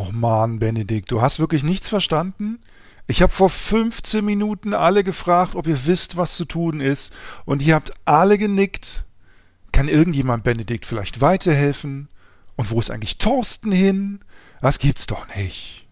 [0.00, 2.58] Och man, Benedikt, du hast wirklich nichts verstanden?
[3.06, 7.12] Ich habe vor 15 Minuten alle gefragt, ob ihr wisst, was zu tun ist,
[7.44, 9.04] und ihr habt alle genickt.
[9.72, 12.08] Kann irgendjemand Benedikt vielleicht weiterhelfen?
[12.56, 14.20] Und wo ist eigentlich Thorsten hin?
[14.62, 15.86] Das gibt's doch nicht.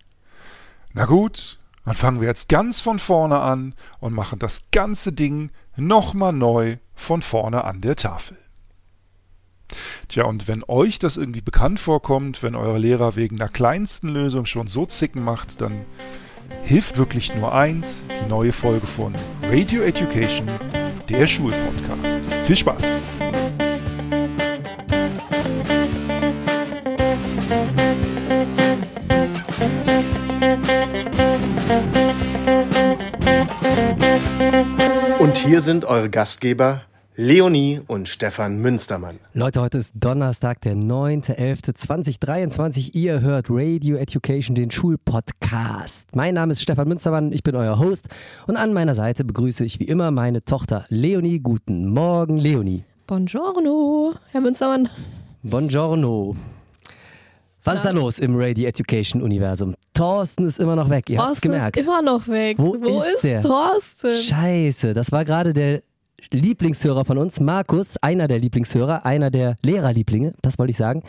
[0.94, 5.50] Na gut, dann fangen wir jetzt ganz von vorne an und machen das ganze Ding
[5.76, 8.38] nochmal neu von vorne an der Tafel.
[10.08, 14.46] Tja, und wenn euch das irgendwie bekannt vorkommt, wenn euer Lehrer wegen der kleinsten Lösung
[14.46, 15.84] schon so zicken macht, dann
[16.62, 19.14] hilft wirklich nur eins, die neue Folge von
[19.50, 20.46] Radio Education,
[21.08, 22.20] der Schulpodcast.
[22.44, 23.02] Viel Spaß!
[35.18, 36.82] Und hier sind eure Gastgeber
[37.20, 39.18] Leonie und Stefan Münstermann.
[39.34, 42.94] Leute, heute ist Donnerstag, der 9.11.2023.
[42.94, 46.14] Ihr hört Radio Education, den Schulpodcast.
[46.14, 48.06] Mein Name ist Stefan Münstermann, ich bin euer Host
[48.46, 51.40] und an meiner Seite begrüße ich wie immer meine Tochter Leonie.
[51.40, 52.84] Guten Morgen, Leonie.
[53.08, 54.88] Buongiorno, Herr Münstermann.
[55.42, 56.36] Buongiorno.
[57.64, 59.74] Was ist da los im Radio Education Universum?
[59.92, 61.76] Thorsten ist immer noch weg, ihr habt's Thorsten gemerkt.
[61.78, 62.56] ist immer noch weg.
[62.60, 63.42] Wo Wo, ist ist, der?
[63.42, 64.22] Thorsten?
[64.22, 65.82] Scheiße, das war gerade der
[66.30, 71.02] Lieblingshörer von uns, Markus, einer der Lieblingshörer, einer der Lehrerlieblinge, das wollte ich sagen.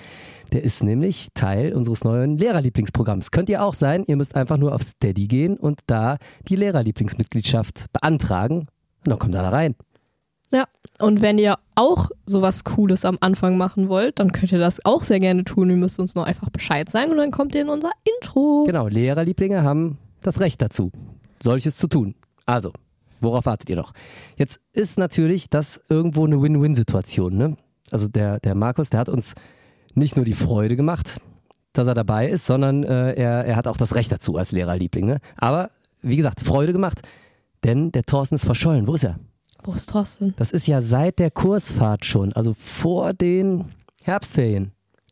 [0.52, 3.32] Der ist nämlich Teil unseres neuen Lehrerlieblingsprogramms.
[3.32, 7.92] Könnt ihr auch sein, ihr müsst einfach nur auf Steady gehen und da die Lehrerlieblingsmitgliedschaft
[7.92, 9.76] beantragen und dann kommt er da rein.
[10.52, 10.66] Ja,
[11.00, 15.04] und wenn ihr auch sowas Cooles am Anfang machen wollt, dann könnt ihr das auch
[15.04, 15.70] sehr gerne tun.
[15.70, 18.64] Ihr müsst uns nur einfach Bescheid sagen und dann kommt ihr in unser Intro.
[18.66, 20.92] Genau, Lehrerlieblinge haben das Recht dazu,
[21.42, 22.16] solches zu tun.
[22.46, 22.74] Also,
[23.22, 23.94] worauf wartet ihr noch?
[24.38, 27.36] Jetzt ist natürlich das irgendwo eine Win-Win-Situation.
[27.38, 27.58] Ne?
[27.92, 29.34] Also der, der Markus, der hat uns
[29.96, 31.20] nicht nur die Freude gemacht,
[31.74, 35.06] dass er dabei ist, sondern äh, er, er hat auch das Recht dazu als Lehrerliebling.
[35.06, 35.20] Ne?
[35.38, 35.70] Aber
[36.02, 37.00] wie gesagt, Freude gemacht,
[37.64, 38.88] denn der Thorsten ist verschollen.
[38.88, 39.20] Wo ist er?
[39.64, 40.34] Wo ist Thorsten?
[40.38, 43.66] Das ist ja seit der Kursfahrt schon, also vor den
[44.04, 44.72] Herbstferien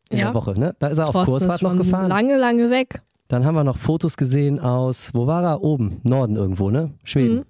[0.10, 0.26] in Ja.
[0.28, 0.54] der Woche.
[0.58, 0.74] Ne?
[0.80, 2.08] Da ist er auf Thorsten Kursfahrt ist schon noch gefahren.
[2.08, 3.02] lange, lange weg.
[3.28, 5.62] Dann haben wir noch Fotos gesehen aus, wo war er?
[5.62, 6.92] Oben, Norden irgendwo, ne?
[7.04, 7.40] Schweden.
[7.40, 7.46] Mhm.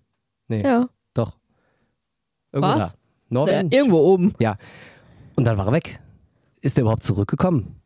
[0.47, 1.37] Nee, Ja, doch.
[2.51, 2.91] Irgendwo Was?
[2.93, 2.97] da.
[3.29, 3.71] Norwegen?
[3.71, 4.33] äh, irgendwo oben.
[5.35, 5.99] Und dann war er weg.
[6.61, 7.81] Ist er überhaupt zurückgekommen?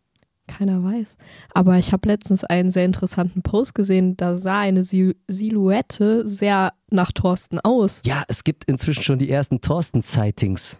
[0.47, 1.17] Keiner weiß.
[1.53, 4.17] Aber ich habe letztens einen sehr interessanten Post gesehen.
[4.17, 8.01] Da sah eine Sil Silhouette sehr nach Thorsten aus.
[8.05, 10.77] Ja, es gibt inzwischen schon die ersten Thorsten-Sightings.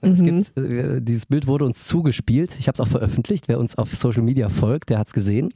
[0.00, 0.24] Es Mhm.
[0.24, 2.56] gibt, äh, dieses Bild wurde uns zugespielt.
[2.60, 3.48] Ich habe es auch veröffentlicht.
[3.48, 5.48] Wer uns auf Social Media folgt, der hat es gesehen.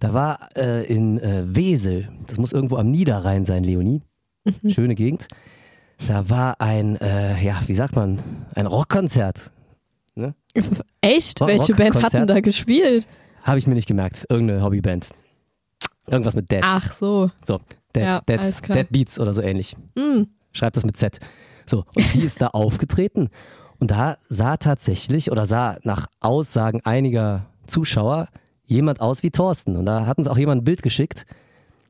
[0.00, 4.02] Da war äh, in äh, Wesel, das muss irgendwo am Niederrhein sein, Leonie.
[4.44, 4.70] Mhm.
[4.70, 5.26] Schöne Gegend.
[6.08, 8.18] Da war ein, äh, ja, wie sagt man,
[8.54, 9.50] ein Rockkonzert.
[11.00, 11.40] Echt?
[11.40, 13.06] Rock- Welche Band hatten da gespielt?
[13.42, 14.26] Habe ich mir nicht gemerkt.
[14.28, 15.08] Irgendeine Hobbyband.
[16.06, 16.60] Irgendwas mit Dead.
[16.62, 17.30] Ach so.
[17.44, 17.58] So,
[17.94, 18.40] Dead, Ja, Dead.
[18.68, 19.76] Dead Beats oder so ähnlich.
[19.98, 20.28] Hm.
[20.52, 21.18] Schreibt das mit Z.
[21.66, 23.30] So, und die ist da aufgetreten.
[23.80, 28.28] Und da sah tatsächlich oder sah nach Aussagen einiger Zuschauer
[28.66, 29.76] jemand aus wie Thorsten.
[29.76, 31.26] Und da hatten sie auch jemand ein Bild geschickt.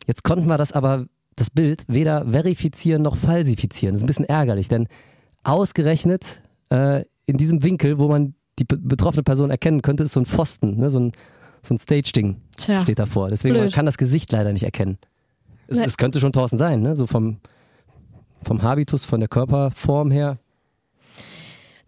[0.06, 1.06] Jetzt konnten wir das aber,
[1.36, 3.94] das Bild, weder verifizieren noch falsifizieren.
[3.94, 4.88] Das ist ein bisschen ärgerlich, denn
[5.42, 10.20] ausgerechnet äh, in diesem Winkel, wo man die be betroffene Person erkennen könnte, ist so
[10.20, 10.90] ein Pfosten, ne?
[10.90, 11.12] so ein,
[11.62, 13.30] so ein Stage-Ding steht davor.
[13.30, 13.74] Deswegen man blöd.
[13.74, 14.98] kann das Gesicht leider nicht erkennen.
[15.66, 16.94] Es, es könnte schon Thorsten sein, ne?
[16.94, 17.38] so vom,
[18.42, 20.38] vom Habitus, von der Körperform her.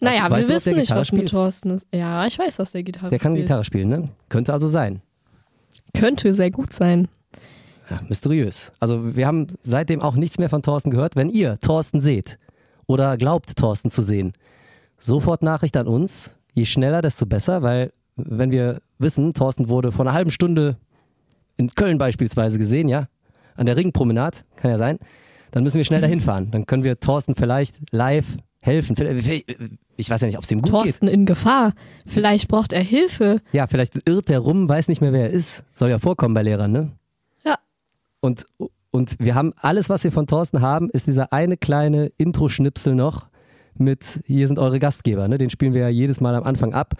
[0.01, 1.31] Naja, Weißt wir du, wissen nicht, was mit spielt?
[1.31, 1.87] Thorsten ist.
[1.93, 3.47] Ja, ich weiß, dass der Gitarre Der kann spielt.
[3.47, 4.05] Gitarre spielen, ne?
[4.29, 5.01] Könnte also sein.
[5.95, 7.09] Könnte sehr gut sein.
[7.89, 8.73] Ja, mysteriös.
[8.81, 11.15] Also wir haben seitdem auch nichts mehr von Thorsten gehört.
[11.15, 12.39] Wenn ihr Thorsten seht
[12.87, 14.33] oder glaubt, Thorsten zu sehen,
[14.99, 16.37] sofort Nachricht an uns.
[16.53, 20.79] Je schneller, desto besser, weil wenn wir wissen, Thorsten wurde vor einer halben Stunde
[21.57, 23.09] in Köln beispielsweise gesehen, ja,
[23.57, 24.99] an der Ringpromenade, kann ja sein,
[25.51, 26.51] dann müssen wir schnell dahin fahren.
[26.51, 28.97] Dann können wir Thorsten vielleicht live helfen.
[29.97, 30.83] Ich weiß ja nicht, ob es ihm gut geht.
[30.83, 31.73] Thorsten in Gefahr.
[32.07, 33.41] Vielleicht braucht er Hilfe.
[33.53, 35.63] Ja, vielleicht irrt er rum, weiß nicht mehr, wer er ist.
[35.75, 36.93] Soll ja vorkommen bei Lehrern, ne?
[38.27, 38.45] Und,
[38.91, 43.29] und wir haben alles, was wir von Thorsten haben, ist dieser eine kleine Intro-Schnipsel noch
[43.79, 45.29] mit Hier sind eure Gastgeber.
[45.29, 45.39] Ne?
[45.39, 46.95] Den spielen wir ja jedes Mal am Anfang ab.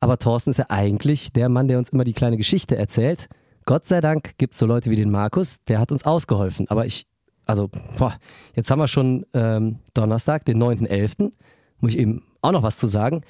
[0.00, 3.28] Aber Thorsten ist ja eigentlich der Mann, der uns immer die kleine Geschichte erzählt.
[3.64, 6.68] Gott sei Dank gibt es so Leute wie den Markus, der hat uns ausgeholfen.
[6.68, 7.06] Aber ich,
[7.46, 8.18] also, boah,
[8.54, 11.32] jetzt haben wir schon ähm, Donnerstag, den 9.11.
[11.80, 13.22] Muss ich eben auch noch was zu sagen.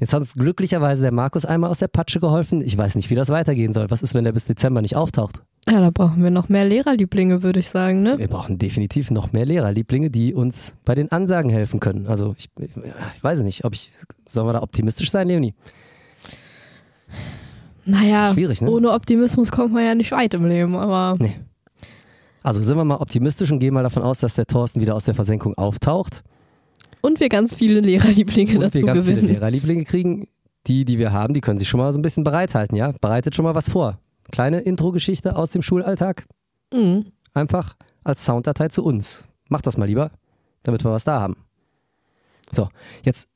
[0.00, 2.62] Jetzt hat uns glücklicherweise der Markus einmal aus der Patsche geholfen.
[2.62, 3.90] Ich weiß nicht, wie das weitergehen soll.
[3.90, 5.42] Was ist, wenn der bis Dezember nicht auftaucht?
[5.66, 8.18] Ja, da brauchen wir noch mehr Lehrerlieblinge, würde ich sagen, ne?
[8.18, 12.06] Wir brauchen definitiv noch mehr Lehrerlieblinge, die uns bei den Ansagen helfen können.
[12.06, 13.92] Also ich, ich weiß nicht, ob ich,
[14.28, 15.54] sollen wir da optimistisch sein, Leonie?
[17.84, 18.70] Naja, Schwierig, ne?
[18.70, 21.36] ohne Optimismus kommt man ja nicht weit im Leben, aber Nee.
[22.42, 25.04] Also sind wir mal optimistisch und gehen mal davon aus, dass der Thorsten wieder aus
[25.04, 26.22] der Versenkung auftaucht
[27.00, 29.20] und wir ganz viele Lehrerlieblinge und dazu wir ganz gewinnen.
[29.20, 30.28] viele Lehrerlieblinge kriegen.
[30.66, 32.92] Die, die wir haben, die können sich schon mal so ein bisschen bereithalten, ja?
[33.00, 33.98] Bereitet schon mal was vor.
[34.32, 36.26] Kleine Intro-Geschichte aus dem Schulalltag.
[36.72, 37.06] Mhm.
[37.34, 39.26] Einfach als Sounddatei zu uns.
[39.48, 40.10] Macht das mal lieber,
[40.62, 41.36] damit wir was da haben.
[42.52, 42.68] So,
[43.04, 43.26] jetzt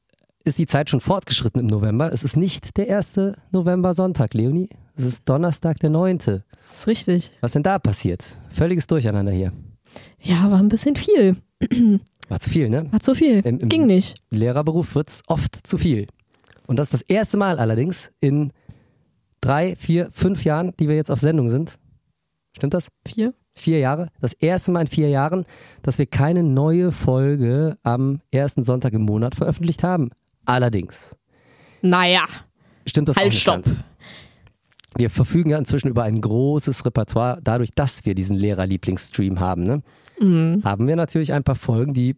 [0.44, 2.12] ist die Zeit schon fortgeschritten im November.
[2.12, 4.68] Es ist nicht der erste November-Sonntag, Leonie.
[4.96, 6.18] Es ist Donnerstag, der 9.
[6.18, 6.42] Das
[6.72, 7.30] ist richtig.
[7.40, 8.22] Was denn da passiert?
[8.50, 9.52] Völliges Durcheinander hier.
[10.18, 11.36] Ja, war ein bisschen viel.
[12.28, 12.90] War zu viel, ne?
[12.90, 13.40] War zu viel.
[13.40, 14.14] Im- im- Ging nicht.
[14.30, 16.06] Lehrerberuf wird es oft zu viel.
[16.66, 18.52] Und das ist das erste Mal allerdings in
[19.42, 21.78] drei, vier, fünf Jahren, die wir jetzt auf Sendung sind.
[22.56, 22.88] Stimmt das?
[23.06, 23.34] Vier?
[23.54, 24.08] Vier Jahre.
[24.20, 25.44] Das erste Mal in vier Jahren,
[25.82, 30.10] dass wir keine neue Folge am ersten Sonntag im Monat veröffentlicht haben.
[30.46, 31.16] Allerdings.
[31.82, 32.24] Naja,
[32.86, 33.64] Stimmt das auch halt nicht stopp.
[33.64, 33.76] ganz.
[34.96, 39.64] Wir verfügen ja inzwischen über ein großes Repertoire, dadurch, dass wir diesen Lehrerlieblingsstream haben.
[39.64, 39.82] Ne?
[40.20, 40.62] Mhm.
[40.64, 42.16] Haben wir natürlich ein paar Folgen, die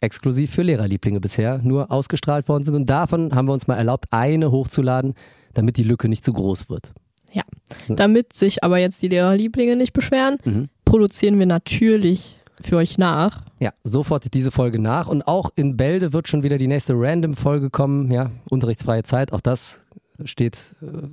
[0.00, 2.74] exklusiv für Lehrerlieblinge bisher nur ausgestrahlt worden sind.
[2.74, 5.14] Und davon haben wir uns mal erlaubt, eine hochzuladen,
[5.56, 6.92] damit die Lücke nicht zu groß wird.
[7.32, 7.42] Ja.
[7.88, 10.68] Damit sich aber jetzt die Lehrerlieblinge nicht beschweren, Mhm.
[10.84, 13.42] produzieren wir natürlich für euch nach.
[13.58, 15.08] Ja, sofort diese Folge nach.
[15.08, 18.10] Und auch in Bälde wird schon wieder die nächste Random-Folge kommen.
[18.10, 19.32] Ja, unterrichtsfreie Zeit.
[19.32, 19.80] Auch das
[20.24, 21.08] steht äh,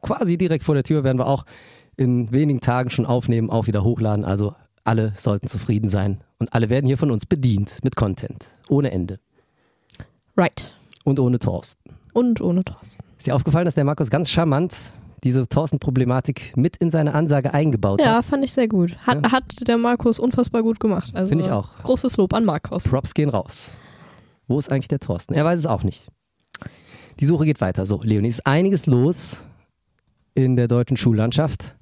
[0.00, 1.04] quasi direkt vor der Tür.
[1.04, 1.44] Werden wir auch
[1.98, 4.24] in wenigen Tagen schon aufnehmen, auch wieder hochladen.
[4.24, 4.54] Also
[4.84, 6.20] alle sollten zufrieden sein.
[6.38, 8.46] Und alle werden hier von uns bedient mit Content.
[8.68, 9.18] Ohne Ende.
[10.36, 10.76] Right.
[11.06, 11.94] Und ohne Thorsten.
[12.12, 13.04] Und ohne Thorsten.
[13.16, 14.74] Ist dir aufgefallen, dass der Markus ganz charmant
[15.22, 18.24] diese Thorsten-Problematik mit in seine Ansage eingebaut Ja, hat?
[18.24, 18.96] fand ich sehr gut.
[19.06, 19.32] Hat, Ja.
[19.32, 21.14] hat der Markus unfassbar gut gemacht.
[21.14, 21.78] Also Finde ich auch.
[21.78, 22.84] Großes Lob an Markus.
[22.84, 23.70] Props gehen raus.
[24.48, 25.34] Wo ist eigentlich der Thorsten?
[25.34, 26.08] Er weiß es auch nicht.
[27.20, 27.86] Die Suche geht weiter.
[27.86, 29.38] So, Leonie, ist einiges los
[30.34, 31.76] in der deutschen Schullandschaft.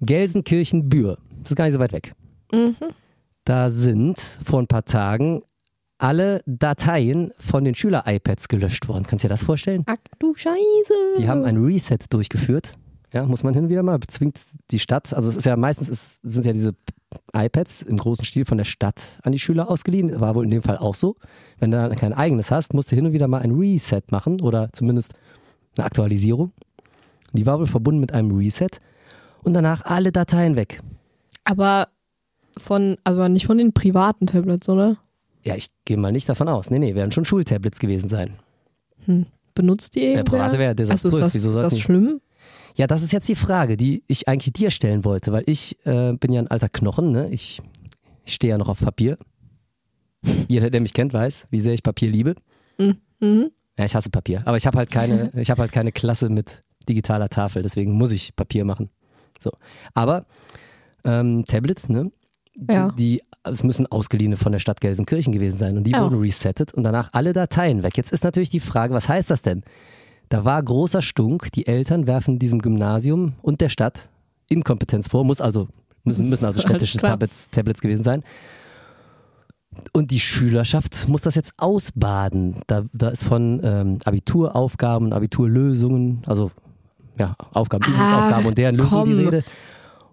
[0.00, 1.18] Gelsenkirchen-Bühr.
[1.42, 2.14] Das ist gar nicht so weit weg.
[2.52, 2.74] Mhm.
[3.44, 5.42] Da sind vor ein paar Tagen
[5.98, 9.04] alle Dateien von den Schüler-iPads gelöscht worden.
[9.06, 9.82] Kannst du dir das vorstellen?
[9.86, 10.58] Ach du Scheiße.
[11.18, 12.76] Die haben ein Reset durchgeführt.
[13.12, 13.98] Ja, muss man hin und wieder mal.
[13.98, 14.38] Bezwingt
[14.70, 15.14] die Stadt.
[15.14, 16.74] Also es ist ja meistens ist, sind ja diese
[17.32, 20.20] iPads im großen Stil von der Stadt an die Schüler ausgeliehen.
[20.20, 21.16] War wohl in dem Fall auch so.
[21.58, 24.40] Wenn du dann kein eigenes hast, musst du hin und wieder mal ein Reset machen
[24.40, 25.12] oder zumindest
[25.76, 26.52] eine Aktualisierung.
[27.32, 28.68] Die war wohl verbunden mit einem Reset.
[29.42, 30.80] Und danach alle Dateien weg.
[31.44, 31.88] Aber
[32.58, 34.96] von, also nicht von den privaten Tablets, oder?
[35.46, 36.70] Ja, ich gehe mal nicht davon aus.
[36.70, 38.30] Nee, nee, werden schon Schultablets gewesen sein.
[39.54, 40.24] Benutzt die irgendwer?
[40.24, 41.14] private wäre also desaströs.
[41.14, 42.20] ist das, Wieso ist das schlimm?
[42.74, 46.12] Ja, das ist jetzt die Frage, die ich eigentlich dir stellen wollte, weil ich äh,
[46.14, 47.30] bin ja ein alter Knochen, ne?
[47.30, 47.62] Ich,
[48.24, 49.18] ich stehe ja noch auf Papier.
[50.48, 52.34] Jeder, der mich kennt, weiß, wie sehr ich Papier liebe.
[52.78, 53.50] Mhm.
[53.78, 56.64] Ja, ich hasse Papier, aber ich habe halt keine, ich habe halt keine Klasse mit
[56.88, 58.90] digitaler Tafel, deswegen muss ich Papier machen.
[59.40, 59.52] So,
[59.94, 60.26] aber
[61.04, 62.10] ähm, Tablet, ne?
[62.70, 62.90] Ja.
[62.92, 66.02] Die, es müssen ausgeliehene von der Stadt Gelsenkirchen gewesen sein und die Ja.
[66.02, 67.96] wurden resettet und danach alle Dateien weg.
[67.96, 69.62] Jetzt ist natürlich die Frage, was heißt das denn?
[70.28, 74.08] Da war großer Stunk, die Eltern werfen diesem Gymnasium und der Stadt
[74.48, 75.68] Inkompetenz vor, muss also,
[76.04, 76.98] müssen, müssen also städtische.
[76.98, 78.22] Tablets, Tablets gewesen sein.
[79.92, 82.56] Und die Schülerschaft muss das jetzt ausbaden.
[82.66, 86.50] Da, da ist von ähm, Abituraufgaben, Abiturlösungen, also
[87.18, 89.12] ja, Aufgaben, Übungsaufgaben und deren Lösung die.
[89.12, 89.44] Rede.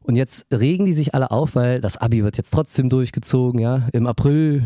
[0.04, 3.88] Und jetzt regen die sich alle auf, weil das Abi wird jetzt trotzdem durchgezogen, ja,
[3.94, 4.64] im April.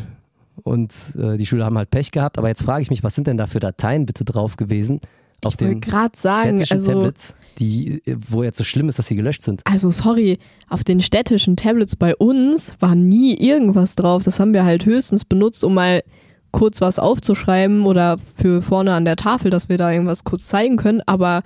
[0.63, 2.37] Und äh, die Schüler haben halt Pech gehabt.
[2.37, 5.01] Aber jetzt frage ich mich, was sind denn da für Dateien bitte drauf gewesen
[5.45, 8.97] auf Ich den gerade sagen, städtischen also, Tablets, die, äh, wo jetzt so schlimm ist,
[8.97, 9.61] dass sie gelöscht sind?
[9.65, 10.39] also sorry,
[10.69, 14.23] auf den städtischen Tablets bei uns war nie irgendwas drauf.
[14.23, 16.03] Das haben wir halt höchstens benutzt, um mal
[16.51, 20.77] kurz was aufzuschreiben oder für vorne an der Tafel, dass wir da irgendwas kurz zeigen
[20.77, 21.01] können.
[21.05, 21.43] Aber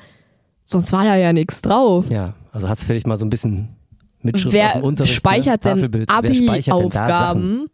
[0.63, 2.05] sonst war da ja nichts drauf.
[2.09, 3.69] Ja, also hat es vielleicht mal so ein bisschen
[4.23, 5.15] Mitschrift aus dem Wer Unterricht.
[5.15, 5.75] speichert ne?
[5.89, 6.07] denn.
[6.07, 7.67] Wer speichert denn da Sachen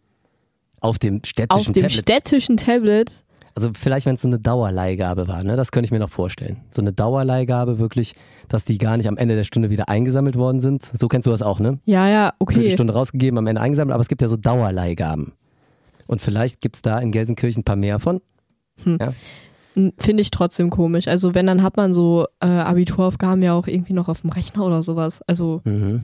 [0.80, 1.92] auf dem auf städtischen dem Tablet?
[2.00, 3.24] städtischen Tablet?
[3.56, 5.56] Also vielleicht, wenn es so eine Dauerleihgabe war, ne?
[5.56, 6.58] das könnte ich mir noch vorstellen.
[6.70, 8.14] So eine Dauerleihgabe wirklich,
[8.50, 10.84] dass die gar nicht am Ende der Stunde wieder eingesammelt worden sind.
[10.94, 11.80] So kennst du das auch, ne?
[11.86, 12.54] Ja, ja, okay.
[12.54, 15.34] Viertelstunde rausgegeben, am Ende eingesammelt, aber es gibt ja so Dauerleihgaben.
[16.06, 18.22] Und vielleicht gibt es da in Gelsenkirchen ein paar mehr von.
[18.86, 19.10] Ja.
[19.74, 21.08] Finde ich trotzdem komisch.
[21.08, 24.66] Also wenn, dann hat man so äh, Abituraufgaben ja auch irgendwie noch auf dem Rechner
[24.66, 25.22] oder sowas.
[25.28, 26.04] Also Mhm.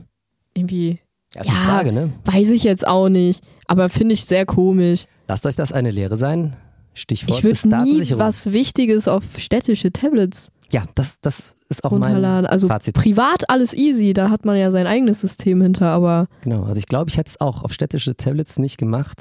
[0.54, 0.98] Irgendwie,
[1.34, 1.64] Ja, ist eine Ja.
[1.64, 2.10] Frage, ne?
[2.24, 3.44] weiß ich jetzt auch nicht.
[3.66, 5.04] Aber finde ich sehr komisch.
[5.28, 6.56] Lasst euch das eine Lehre sein.
[6.94, 11.90] Stichwort ich ist würde nie was Wichtiges auf städtische Tablets Ja, das, das ist auch
[11.90, 12.46] mein runterladen.
[12.46, 12.94] Also Fazit.
[12.94, 16.86] privat alles easy, da hat man ja sein eigenes System hinter, aber Genau, also ich
[16.86, 19.20] glaube, ich hätte es auch auf städtische Tablets nicht gemacht.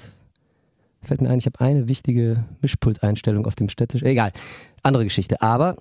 [1.01, 4.07] Fällt mir ein, ich habe eine wichtige Mischpulteinstellung auf dem städtischen.
[4.07, 4.31] Egal,
[4.83, 5.41] andere Geschichte.
[5.41, 5.75] Aber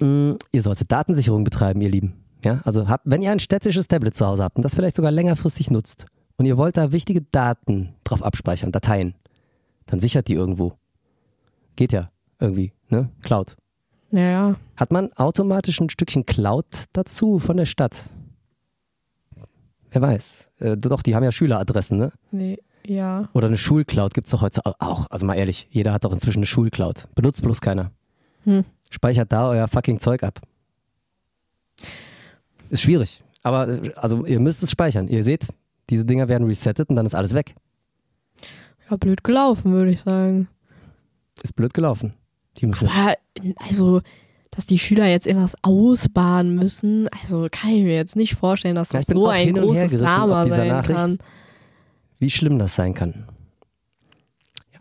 [0.00, 2.12] Mm, Ihr solltet Datensicherung betreiben, ihr Lieben.
[2.44, 5.10] Ja, also habt, wenn ihr ein städtisches Tablet zu Hause habt und das vielleicht sogar
[5.10, 9.14] längerfristig nutzt und ihr wollt da wichtige Daten drauf abspeichern, Dateien,
[9.86, 10.74] dann sichert die irgendwo.
[11.76, 13.10] Geht ja irgendwie, ne?
[13.22, 13.56] Cloud.
[14.10, 18.04] Naja, Hat man automatisch ein Stückchen Cloud dazu von der Stadt?
[19.90, 20.48] Wer weiß.
[20.60, 22.12] Äh, doch, die haben ja Schüleradressen, ne?
[22.30, 23.28] nee, ja.
[23.34, 25.06] Oder eine Schulcloud gibt's doch heute auch.
[25.10, 27.08] Also mal ehrlich, jeder hat doch inzwischen eine Schulcloud.
[27.14, 27.90] Benutzt bloß keiner.
[28.44, 28.64] Hm.
[28.90, 30.40] Speichert da euer fucking Zeug ab.
[32.70, 33.22] Ist schwierig.
[33.42, 35.08] Aber äh, also ihr müsst es speichern.
[35.08, 35.46] Ihr seht,
[35.90, 37.54] diese Dinger werden resettet und dann ist alles weg.
[38.90, 40.48] Ja, blöd gelaufen, würde ich sagen.
[41.42, 42.14] Ist blöd gelaufen.
[42.56, 43.14] Die müssen Aber,
[43.68, 44.00] also,
[44.50, 48.88] dass die Schüler jetzt irgendwas ausbaden müssen, also kann ich mir jetzt nicht vorstellen, dass
[48.88, 50.98] das so ein großes Drama sein Nachricht.
[50.98, 51.18] kann.
[52.18, 53.26] wie schlimm das sein kann.
[54.72, 54.80] Ja.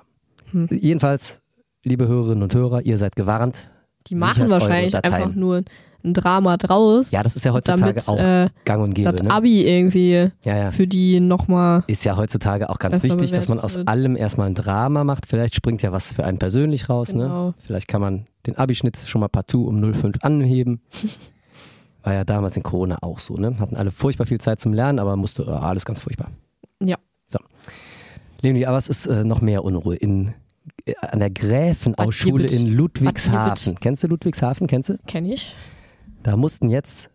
[0.51, 0.67] Hm.
[0.71, 1.41] Jedenfalls,
[1.83, 3.69] liebe Hörerinnen und Hörer, ihr seid gewarnt.
[4.07, 5.63] Die machen wahrscheinlich einfach nur
[6.07, 9.11] ein Drama draus, Ja, das ist ja heutzutage damit auch äh, gang und gäbe.
[9.11, 9.31] das Ne?
[9.31, 10.71] Abi irgendwie Ja, ja.
[10.71, 11.83] für die nochmal.
[11.87, 13.87] Ist ja heutzutage auch ganz wichtig, dass man aus wird.
[13.87, 15.25] allem erstmal ein Drama macht.
[15.27, 17.13] Vielleicht springt ja was für einen persönlich raus.
[17.13, 17.23] Ne?
[17.23, 17.53] Genau.
[17.59, 20.81] Vielleicht kann man den Abischnitt schon mal partout um 0,5 anheben.
[22.03, 23.35] War ja damals in Corona auch so.
[23.35, 23.59] Ne?
[23.59, 26.29] Hatten alle furchtbar viel Zeit zum Lernen, aber musste äh, alles ganz furchtbar.
[26.81, 26.95] Ja.
[27.27, 27.39] So.
[28.41, 29.95] Leonie, aber es ist äh, noch mehr Unruhe.
[29.95, 30.33] In,
[30.85, 33.75] äh, an der Gräfenau-Schule in Ludwigshafen.
[33.79, 34.67] Kennst du Ludwigshafen?
[34.67, 34.97] Kennst du?
[35.07, 35.53] Kenn ich.
[36.23, 37.09] Da mussten jetzt,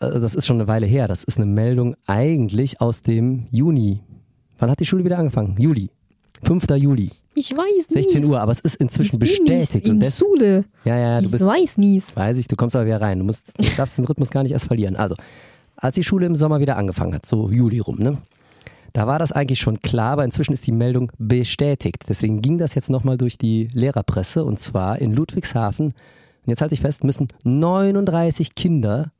[0.00, 4.00] äh, das ist schon eine Weile her, das ist eine Meldung eigentlich aus dem Juni.
[4.58, 5.56] Wann hat die Schule wieder angefangen?
[5.58, 5.90] Juli.
[6.42, 6.64] 5.
[6.76, 9.86] Juli, Ich weiß 16 Uhr, aber es ist inzwischen bestätigt.
[9.86, 10.64] In Und Schule.
[10.84, 12.16] ja, ja, du ich bist, weiß nicht.
[12.16, 13.18] weiß ich, du kommst aber wieder rein.
[13.18, 14.96] Du, musst, du darfst den Rhythmus gar nicht erst verlieren.
[14.96, 15.16] Also,
[15.76, 18.18] als die Schule im Sommer wieder angefangen hat, so Juli rum, ne?
[18.94, 21.98] Da war das eigentlich schon klar, aber inzwischen ist die Meldung bestätigt.
[22.08, 25.92] Deswegen ging das jetzt nochmal durch die Lehrerpresse und zwar in Ludwigshafen.
[26.44, 29.12] Und jetzt halte ich fest, müssen 39 Kinder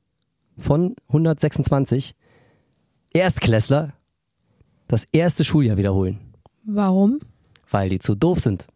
[0.59, 2.15] von 126
[3.13, 3.93] Erstklässler
[4.89, 6.19] das erste Schuljahr wiederholen,
[6.65, 7.21] Warum?
[7.71, 8.67] weil die zu doof sind.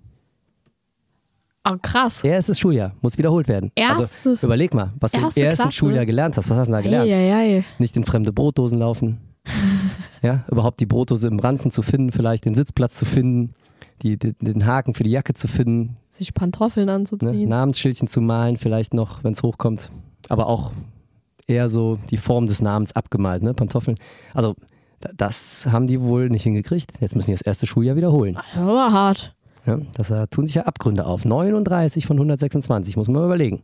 [1.67, 2.23] Oh, krass.
[2.23, 3.73] Erstes Schuljahr muss wiederholt werden.
[3.75, 5.73] Erstes- also überleg mal, was du im erste ersten Klasse?
[5.73, 6.51] Schuljahr gelernt hast.
[6.51, 7.11] Was hast du da gelernt?
[7.11, 7.65] Eieiei.
[7.79, 9.19] Nicht in fremde Brotdosen laufen.
[10.23, 13.55] ja, überhaupt die Brotdose im Ranzen zu finden, vielleicht den Sitzplatz zu finden,
[14.03, 16.93] die, den, den Haken für die Jacke zu finden, Sich Pantoffeln ne?
[16.95, 17.49] anzuziehen.
[17.49, 19.91] Namensschildchen zu malen, vielleicht noch, wenn es hochkommt.
[20.29, 20.73] Aber auch
[21.47, 23.53] eher so die Form des Namens abgemalt, ne?
[23.53, 23.97] Pantoffeln.
[24.33, 24.55] Also,
[25.01, 26.93] da- das haben die wohl nicht hingekriegt.
[27.01, 28.39] Jetzt müssen die das erste Schuljahr wiederholen.
[28.55, 29.35] Aber hart.
[29.67, 31.25] Ja, das da tun sich ja Abgründe auf.
[31.25, 33.63] 39 von 126, muss man mal überlegen.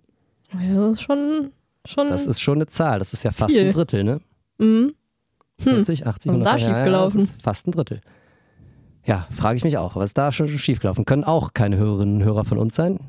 [0.52, 1.50] Ja, Das ist schon.
[1.87, 2.99] schon Das ist schon eine Zahl.
[2.99, 3.66] Das ist ja fast Viel.
[3.69, 4.21] ein Drittel, ne?
[4.59, 4.92] mhm.
[5.59, 6.40] 40, 80, Was 100.
[6.40, 7.21] ist da ja, ja, schiefgelaufen?
[7.21, 8.00] das ist fast ein Drittel.
[9.11, 9.97] Ja, frage ich mich auch.
[9.97, 11.05] Was ist da schon schiefgelaufen?
[11.05, 13.00] Können auch keine Hörerinnen und Hörer von uns sein.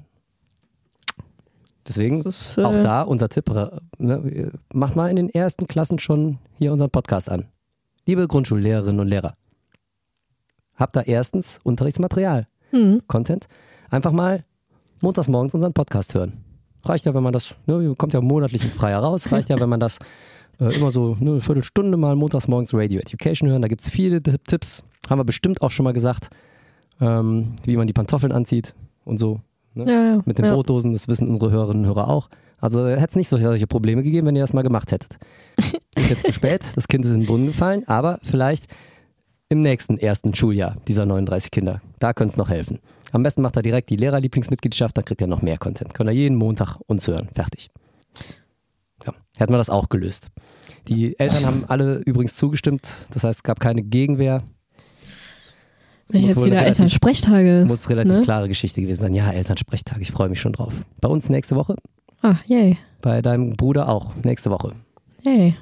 [1.88, 3.48] Deswegen ist, äh, auch da unser Tipp.
[3.52, 3.68] äh,
[4.00, 7.46] Ne, macht mal in den ersten Klassen schon hier unseren Podcast an.
[8.08, 9.36] Liebe Grundschullehrerinnen und Lehrer,
[10.76, 13.04] habt da erstens Unterrichtsmaterial, Mhm.
[13.06, 13.48] Content.
[13.92, 14.44] Einfach mal
[15.02, 16.44] montags morgens unseren Podcast hören.
[16.84, 19.70] Reicht ja, wenn man das, ne, kommt ja monatlich ein freier raus, reicht ja, wenn
[19.70, 20.00] man das
[20.60, 23.62] äh, immer so ne, eine Viertelstunde mal montags morgens Radio Education hören.
[23.62, 24.84] Da gibt es viele Tipps.
[25.10, 26.30] Haben wir bestimmt auch schon mal gesagt,
[27.00, 29.42] ähm, wie man die Pantoffeln anzieht und so.
[29.74, 29.86] Ne?
[29.86, 30.22] Ja, ja.
[30.26, 30.54] Mit den ja.
[30.54, 32.30] Brotdosen, das wissen unsere Hörerinnen und Hörer auch.
[32.60, 35.18] Also hätte es nicht solche, Probleme gegeben, wenn ihr das mal gemacht hättet.
[35.96, 38.68] Ist jetzt zu spät, das Kind ist in den Brunnen gefallen, aber vielleicht
[39.50, 41.82] im nächsten ersten Schuljahr dieser 39 Kinder.
[42.00, 42.80] Da könnte es noch helfen.
[43.12, 45.94] Am besten macht er direkt die Lehrerlieblingsmitgliedschaft, dann kriegt er noch mehr Content.
[45.94, 47.28] Könnt ihr jeden Montag uns hören.
[47.36, 47.70] Fertig.
[49.06, 50.28] Ja, hätten wir das auch gelöst.
[50.88, 54.44] Die Eltern haben alle übrigens zugestimmt, das heißt, es gab keine Gegenwehr.
[56.14, 57.66] Muss jetzt wieder relativ- Elternsprechttage.
[57.68, 58.22] Muss relativ Ne?
[58.24, 59.14] klare Geschichte gewesen sein.
[59.14, 60.74] Ja, Elternsprechtag, ich freue mich schon drauf.
[61.02, 61.76] Bei uns nächste Woche,
[62.22, 62.78] Ah, yay.
[63.02, 64.74] bei deinem Bruder auch nächste Woche.
[65.24, 65.56] Yay.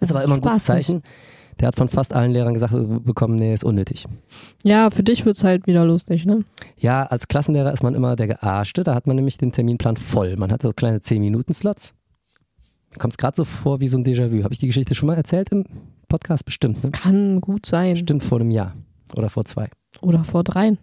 [0.00, 0.64] Ist aber immer ein gutes.
[0.64, 1.02] Zeichen.
[1.60, 2.72] Der hat von fast allen Lehrern gesagt
[3.04, 4.06] bekommen, nee, ist unnötig.
[4.62, 6.44] Ja, für dich wird's halt wieder lustig, ne?
[6.78, 8.84] Ja, als Klassenlehrer ist man immer der Gearschte.
[8.84, 10.36] Da hat man nämlich den Terminplan voll.
[10.36, 11.94] Man hat so kleine 10-Minuten-Slots.
[12.92, 14.44] Mir kommt es gerade so vor wie so ein Déjà-vu.
[14.44, 15.64] Habe ich die Geschichte schon mal erzählt im
[16.06, 16.44] Podcast?
[16.44, 16.76] Bestimmt.
[16.76, 16.90] Das Ne?
[16.92, 17.94] kann gut sein.
[17.94, 18.74] Bestimmt vor einem Jahr.
[19.16, 19.68] Oder vor zwei.
[20.00, 20.78] Oder vor dreien.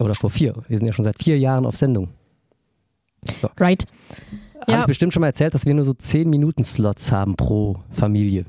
[0.00, 0.54] Oder vor vier.
[0.68, 2.08] Wir sind ja schon seit vier Jahren auf Sendung.
[3.58, 3.86] Right.
[4.60, 4.80] Habe Ja.
[4.80, 8.44] ich bestimmt schon mal erzählt, dass wir nur so 10-Minuten-Slots haben pro Familie.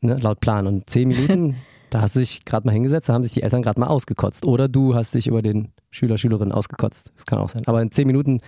[0.00, 0.66] Ne, laut Plan.
[0.66, 1.56] Und 10 Minuten,
[1.90, 4.44] da hast du dich gerade mal hingesetzt, da haben sich die Eltern gerade mal ausgekotzt.
[4.46, 7.10] Oder du hast dich über den Schüler, Schülerin ausgekotzt.
[7.14, 7.62] Das kann auch sein.
[7.66, 8.40] Aber in 10 Minuten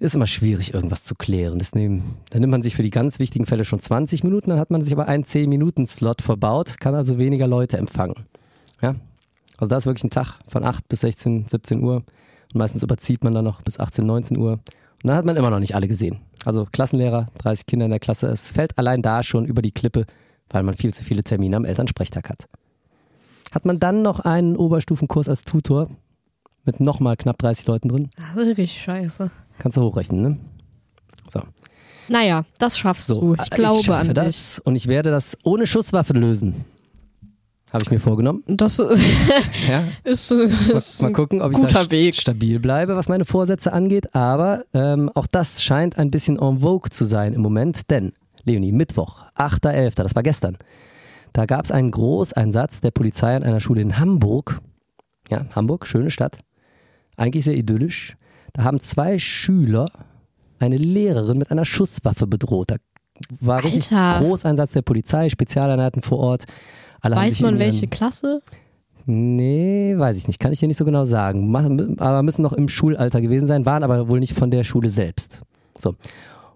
[0.00, 1.58] ist immer schwierig, irgendwas zu klären.
[1.58, 4.58] Das nehmen, dann nimmt man sich für die ganz wichtigen Fälle schon 20 Minuten, dann
[4.58, 8.14] hat man sich aber einen 10-Minuten-Slot verbaut, kann also weniger Leute empfangen.
[8.80, 8.94] Ja?
[9.58, 11.96] Also da ist wirklich ein Tag von 8 bis 16, 17 Uhr.
[11.96, 14.52] Und meistens überzieht man dann noch bis 18, 19 Uhr.
[14.52, 14.60] Und
[15.04, 16.18] dann hat man immer noch nicht alle gesehen.
[16.44, 20.06] Also Klassenlehrer, 30 Kinder in der Klasse, es fällt allein da schon über die Klippe,
[20.50, 22.46] weil man viel zu viele Termine am Elternsprechtag hat.
[23.52, 25.90] Hat man dann noch einen Oberstufenkurs als Tutor
[26.64, 29.30] mit nochmal knapp 30 Leuten drin, richtig scheiße.
[29.58, 30.38] kannst du hochrechnen, ne?
[31.32, 31.40] So.
[32.08, 33.42] Naja, das schaffst So, du.
[33.42, 34.14] Ich glaube schaffe an dich.
[34.14, 36.64] das und ich werde das ohne Schusswaffe lösen.
[37.72, 38.42] Habe ich mir vorgenommen.
[38.46, 38.78] Das
[39.68, 39.84] Ja.
[40.04, 42.14] ist, ist Mal ein gucken, ob ich da Weg.
[42.14, 44.14] stabil bleibe, was meine Vorsätze angeht.
[44.14, 47.90] Aber ähm, auch das scheint ein bisschen en vogue zu sein im Moment.
[47.90, 48.12] Denn,
[48.44, 50.56] Leonie, Mittwoch, 8.11., das war gestern,
[51.34, 54.60] da gab es einen Großeinsatz der Polizei an einer Schule in Hamburg.
[55.30, 56.38] Ja, Hamburg, schöne Stadt.
[57.16, 58.16] Eigentlich sehr idyllisch.
[58.54, 59.86] Da haben zwei Schüler
[60.58, 62.70] eine Lehrerin mit einer Schusswaffe bedroht.
[62.70, 62.76] Da
[63.40, 64.24] war richtig Alter.
[64.24, 66.44] Großeinsatz der Polizei, Spezialeinheiten vor Ort.
[67.00, 68.42] Alle Weiß man welche Klasse?
[69.06, 70.38] Nee, weiß ich nicht.
[70.38, 71.96] Kann ich dir nicht so genau sagen.
[71.98, 75.42] Aber müssen noch im Schulalter gewesen sein, waren aber wohl nicht von der Schule selbst.
[75.78, 75.94] So.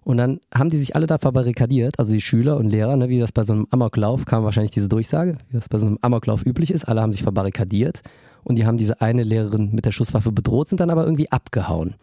[0.05, 3.21] Und dann haben die sich alle da verbarrikadiert, also die Schüler und Lehrer, ne, wie
[3.21, 6.45] das bei so einem Amoklauf kam wahrscheinlich diese Durchsage, wie das bei so einem Amoklauf
[6.45, 6.85] üblich ist.
[6.85, 8.03] Alle haben sich verbarrikadiert
[8.43, 11.95] und die haben diese eine Lehrerin mit der Schusswaffe bedroht, sind dann aber irgendwie abgehauen.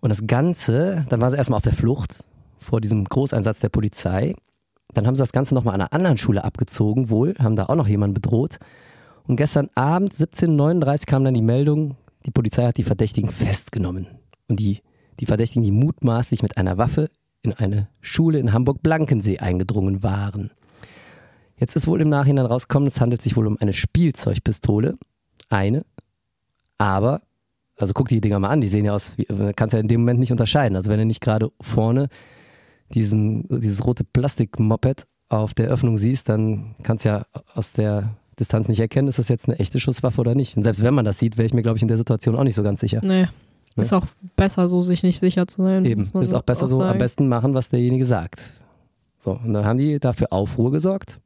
[0.00, 2.24] Und das Ganze, dann war sie erstmal auf der Flucht
[2.58, 4.34] vor diesem Großeinsatz der Polizei.
[4.94, 7.76] Dann haben sie das Ganze nochmal an einer anderen Schule abgezogen, wohl, haben da auch
[7.76, 8.58] noch jemanden bedroht.
[9.26, 14.08] Und gestern Abend, 17.39 Uhr, kam dann die Meldung, die Polizei hat die Verdächtigen festgenommen.
[14.48, 14.80] Und die,
[15.20, 17.08] die Verdächtigen, die mutmaßlich mit einer Waffe
[17.42, 20.50] in eine Schule in Hamburg-Blankensee eingedrungen waren.
[21.56, 24.98] Jetzt ist wohl im Nachhinein rausgekommen, es handelt sich wohl um eine Spielzeugpistole.
[25.48, 25.84] Eine.
[26.78, 27.20] Aber,
[27.76, 30.00] also guck die Dinger mal an, die sehen ja aus, wie, kannst ja in dem
[30.00, 30.76] Moment nicht unterscheiden.
[30.76, 32.08] Also wenn du nicht gerade vorne
[32.94, 38.68] diesen, dieses rote Plastikmoped auf der Öffnung siehst, dann kannst du ja aus der Distanz
[38.68, 40.56] nicht erkennen, ist das jetzt eine echte Schusswaffe oder nicht.
[40.56, 42.44] Und selbst wenn man das sieht, wäre ich mir, glaube ich, in der Situation auch
[42.44, 43.00] nicht so ganz sicher.
[43.04, 43.28] Nee.
[43.76, 44.06] Ist auch
[44.36, 45.84] besser so, sich nicht sicher zu sein.
[45.84, 48.40] Eben, ist auch besser so, am besten machen, was derjenige sagt.
[49.18, 51.20] So, und dann haben die dafür Aufruhr gesorgt.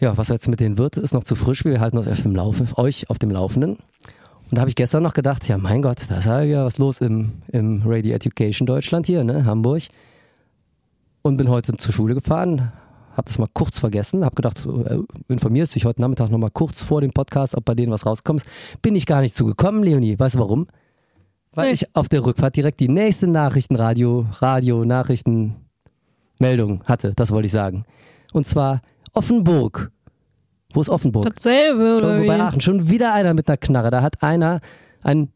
[0.00, 1.64] Ja, was jetzt mit denen wird, ist noch zu frisch.
[1.64, 3.78] Wir halten uns auf dem Laufen, euch auf dem Laufenden.
[4.52, 7.00] Und da habe ich gestern noch gedacht, ja mein Gott, da ist ja was los
[7.00, 9.84] im, im Radio Education Deutschland hier, ne, Hamburg.
[11.22, 12.70] Und bin heute zur Schule gefahren,
[13.12, 17.00] habe das mal kurz vergessen, habe gedacht, äh, informierst dich heute Nachmittag nochmal kurz vor
[17.00, 18.42] dem Podcast, ob bei denen was rauskommt.
[18.82, 20.18] Bin ich gar nicht zugekommen, Leonie.
[20.18, 20.66] Weißt du warum?
[21.52, 21.72] Weil Nee.
[21.72, 25.56] ich auf der Rückfahrt direkt die nächste Nachrichtenradio, Radio, Nachrichten,
[26.40, 27.86] Meldung hatte, das wollte ich sagen.
[28.34, 28.82] Und zwar
[29.14, 29.90] Offenburg.
[30.72, 31.34] Wo ist Offenburg?
[31.34, 32.60] Dasselbe oder Irgendwo bei Aachen.
[32.60, 33.90] Schon wieder einer mit einer Knarre.
[33.90, 34.60] Da hat einer,
[35.02, 35.28] ein,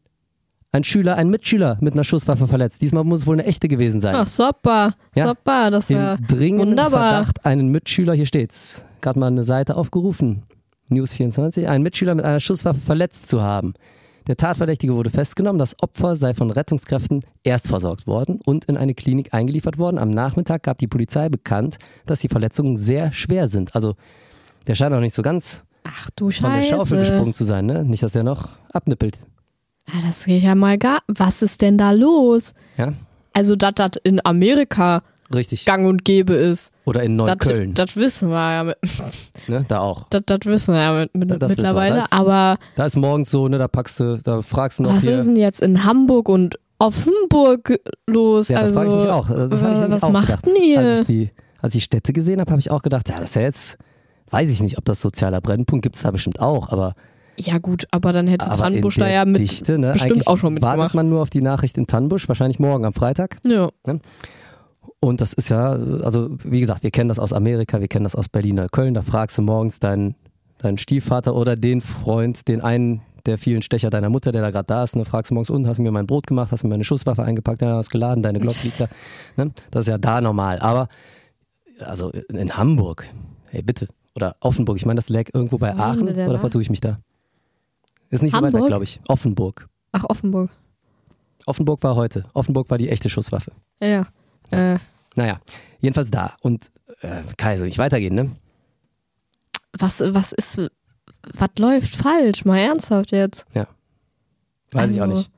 [0.71, 2.81] ein Schüler, ein Mitschüler mit einer Schusswaffe verletzt.
[2.81, 4.15] Diesmal muss es wohl eine echte gewesen sein.
[4.15, 4.93] Ach, super.
[5.15, 5.27] Ja.
[5.27, 7.23] Super, das war dringenden wunderbar.
[7.23, 10.43] Verdacht, einen Mitschüler, hier steht's, gerade mal eine Seite aufgerufen,
[10.89, 13.73] News 24, einen Mitschüler mit einer Schusswaffe verletzt zu haben.
[14.27, 18.93] Der Tatverdächtige wurde festgenommen, das Opfer sei von Rettungskräften erst versorgt worden und in eine
[18.93, 19.97] Klinik eingeliefert worden.
[19.97, 23.73] Am Nachmittag gab die Polizei bekannt, dass die Verletzungen sehr schwer sind.
[23.73, 23.95] Also
[24.67, 27.83] der scheint auch nicht so ganz Ach du von der Schaufel gesprungen zu sein, ne?
[27.85, 29.17] Nicht, dass der noch abnippelt.
[29.93, 30.99] Ja, das geht ja mal gar.
[31.07, 32.53] Was ist denn da los?
[32.77, 32.91] Ja,
[33.33, 35.01] Also, dass das in Amerika
[35.33, 35.63] richtig.
[35.63, 38.77] gang und gäbe ist, Oder in Neukölln, das wissen wir ja, mit,
[39.47, 39.63] ne?
[39.69, 40.07] Da auch.
[40.09, 41.95] das, wissen wir ja mit, mit, das mittlerweile.
[42.01, 43.57] Das- Aber Da ist morgens so, ne?
[43.57, 45.17] Da packst du, da fragst du noch was hier.
[45.17, 48.49] ist denn jetzt in Hamburg und Offenburg los?
[48.49, 49.27] Ja, das also, frage ich mich auch.
[49.29, 50.45] Das hab ich was auch macht gedacht.
[50.45, 50.79] denn ihr?
[50.79, 53.35] Als ich die, als ich Städte gesehen habe, habe ich auch gedacht, ja, das ist
[53.35, 53.77] ja jetzt,
[54.29, 56.95] weiß ich nicht, ob das sozialer Brennpunkt gibt es da bestimmt auch, aber,
[57.39, 59.41] Ja, gut, aber dann hätte aber Tannbusch da ja mit.
[59.41, 60.95] Dichte, ne, bestimmt eigentlich auch schon wartet mitgemacht.
[60.95, 63.37] man nur auf die Nachricht in Tannbusch, wahrscheinlich morgen am Freitag.
[63.43, 63.69] Ja.
[64.99, 68.15] Und das ist ja, also wie gesagt, wir kennen das aus Amerika, wir kennen das
[68.15, 68.93] aus Berlin oder Köln.
[68.93, 70.15] Da fragst du morgens deinen,
[70.57, 74.65] deinen Stiefvater oder den Freund, den einen der vielen Stecher deiner Mutter, der da gerade
[74.67, 76.63] da ist, und dann fragst du morgens, und hast du mir mein Brot gemacht, hast
[76.63, 78.87] du mir meine Schusswaffe eingepackt, ja, hast geladen, deine Glocke liegt da.
[79.35, 79.51] Ne?
[79.69, 80.59] Das ist ja da normal.
[80.59, 80.87] Aber
[81.79, 83.05] also in Hamburg,
[83.49, 83.87] hey bitte,
[84.17, 86.39] oder Offenburg, ich meine, das lag irgendwo bei Aachen, oder da?
[86.39, 86.99] vertue ich mich da?
[88.09, 88.67] Ist nicht so weit weg, Hamburg?
[88.67, 88.99] glaube ich.
[89.07, 89.69] Offenburg.
[89.91, 90.49] Ach, Offenburg.
[91.45, 92.23] Offenburg war heute.
[92.33, 93.51] Offenburg war die echte Schusswaffe.
[93.79, 93.87] Ja,
[94.51, 94.73] ja.
[94.73, 94.79] Äh,
[95.15, 95.39] Naja,
[95.81, 96.35] jedenfalls da.
[96.41, 98.31] Und äh, Kai, soll weitergehen, ne?
[99.77, 100.59] was, was ist.
[101.35, 102.43] Was läuft falsch?
[102.45, 103.45] Mal ernsthaft jetzt.
[104.71, 105.31] Weiß ich auch Also, nicht.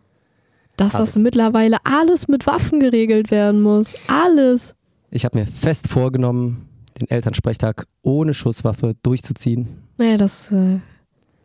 [0.78, 3.94] Dass Also- das mittlerweile alles mit Waffen geregelt werden muss.
[4.08, 4.74] Alles.
[5.12, 6.69] Ich habe mir fest vorgenommen,
[7.00, 9.68] den Elternsprechtag ohne Schusswaffe durchzuziehen.
[9.98, 10.52] Naja, das.
[10.52, 10.80] Äh,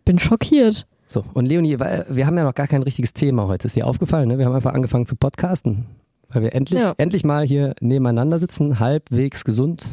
[0.04, 0.86] bin schockiert.
[1.06, 3.66] So, und Leonie, wir haben ja noch gar kein richtiges Thema heute.
[3.66, 4.38] Ist dir aufgefallen, ne?
[4.38, 5.86] Wir haben einfach angefangen zu podcasten.
[6.30, 6.94] Weil wir endlich, Ja.
[6.96, 9.84] endlich mal hier nebeneinander sitzen, halbwegs gesund.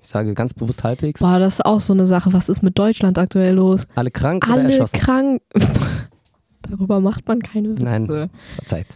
[0.00, 1.20] Ich sage ganz bewusst halbwegs.
[1.20, 2.32] Boah, das ist auch so eine Sache.
[2.32, 3.86] Was ist mit Deutschland aktuell los?
[3.94, 4.98] Alle krank oder Alle erschossen?
[4.98, 5.42] krank.
[6.70, 7.82] Darüber macht man keine Witze.
[7.84, 8.30] Nein.
[8.56, 8.86] Verzeiht.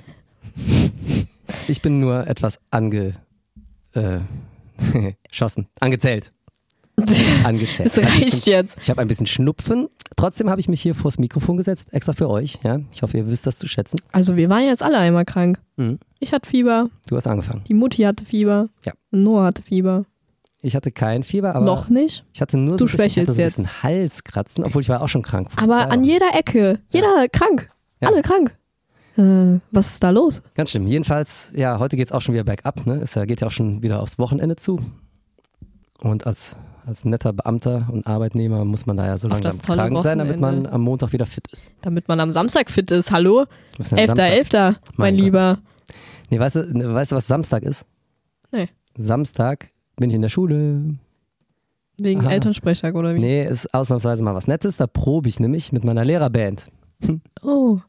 [1.66, 3.14] Ich bin nur etwas ange.
[3.92, 4.18] Äh,
[5.32, 5.66] schossen.
[5.80, 6.32] Angezählt.
[7.44, 7.96] Angezählt.
[7.96, 8.76] Es reicht jetzt.
[8.82, 9.86] Ich habe ein bisschen Schnupfen.
[10.16, 12.58] Trotzdem habe ich mich hier vors Mikrofon gesetzt, extra für euch.
[12.64, 12.80] Ja?
[12.90, 13.98] Ich hoffe, ihr wisst das zu schätzen.
[14.10, 15.60] Also wir waren jetzt alle einmal krank.
[15.76, 16.00] Mhm.
[16.18, 17.62] Ich hatte Fieber, Du hast angefangen.
[17.68, 18.92] die Mutti hatte Fieber, Ja.
[19.12, 20.04] Noah hatte Fieber.
[20.60, 22.24] Ich hatte kein Fieber, aber Noch nicht.
[22.34, 25.08] ich hatte nur Du so ein bisschen, so ein bisschen Halskratzen, obwohl ich war auch
[25.08, 25.50] schon krank.
[25.54, 27.70] Aber an jeder Ecke, jeder krank.
[28.00, 28.08] Ja.
[28.08, 28.57] Alle krank.
[29.18, 30.42] Äh, was ist da los?
[30.54, 30.87] Ganz schlimm.
[30.87, 32.87] Jedenfalls, ja, heute geht es auch schon wieder bergab.
[32.87, 32.94] Ne?
[33.02, 34.78] Es ja- geht ja auch schon wieder aufs Wochenende zu.
[36.00, 36.54] Und als,
[36.87, 40.38] als netter Beamter und Arbeitnehmer muss man da ja so Auf langsam krank sein, damit
[40.40, 41.72] man am Montag wieder fit ist.
[41.81, 43.11] Damit man am Samstag fit ist.
[43.11, 43.46] Hallo?
[43.76, 44.33] Was ist denn am Elfter, Samstag?
[44.38, 45.24] Elfter, mein, Mein Gott.
[45.24, 45.59] Lieber.
[46.31, 47.85] Nee, weißt du, weißt du, was Samstag ist?
[48.52, 48.68] Nee.
[48.96, 50.94] Samstag bin ich in der Schule.
[52.00, 52.31] Wegen Aha.
[52.31, 53.18] Elternsprechtag oder wie?
[53.18, 54.76] Nee, ist ausnahmsweise mal was Nettes.
[54.76, 56.66] Da probe ich nämlich mit meiner Lehrerband.
[57.42, 57.81] Oh,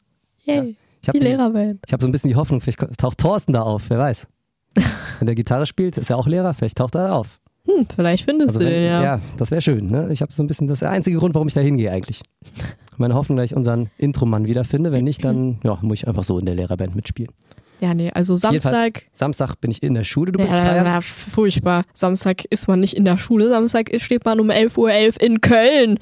[0.45, 0.75] yay.
[1.01, 1.79] Ich habe Die Lehrerband.
[1.85, 4.27] Ich habe so ein bisschen die Hoffnung, vielleicht taucht Thorsten da auf, wer weiß.
[5.19, 7.39] Wenn der Gitarre spielt, ist er auch Lehrer, vielleicht taucht er da auf.
[7.65, 9.03] Hm, vielleicht findest Also du wenn, den ja.
[9.03, 9.19] ja.
[9.37, 9.87] das wäre schön.
[9.87, 10.09] Ne?
[10.11, 12.21] Ich habe so ein bisschen, das ist der einzige Grund, warum ich da hingehe eigentlich.
[12.97, 14.91] Meine Hoffnung, dass ich unseren Intromann wiederfinde.
[14.91, 17.31] Wenn nicht, dann ja, muss ich einfach so in der Lehrerband mitspielen.
[17.79, 19.03] Ja, nee, also Jedenfalls, Samstag.
[19.13, 20.83] Samstag bin ich in der Schule, du Ja, bist na, feiern.
[20.83, 21.83] na, furchtbar.
[21.93, 23.47] Samstag ist man nicht in der Schule.
[23.49, 25.99] Samstag steht man um 11.11 Uhr in Köln.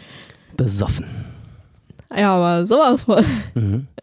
[0.55, 1.05] Besoffen.
[2.15, 3.23] Ja, aber sowas von.
[3.53, 3.87] Mhm.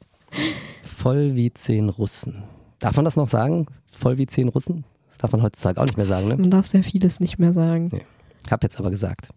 [1.05, 2.45] Voll wie zehn Russen.
[2.79, 3.67] Darf man das noch sagen?
[3.93, 4.85] Voll wie zehn Russen?
[5.09, 6.37] Das darf man heutzutage auch nicht mehr sagen, ne?
[6.39, 7.91] Man darf sehr vieles nicht mehr sagen.
[8.51, 9.29] Hab jetzt aber gesagt.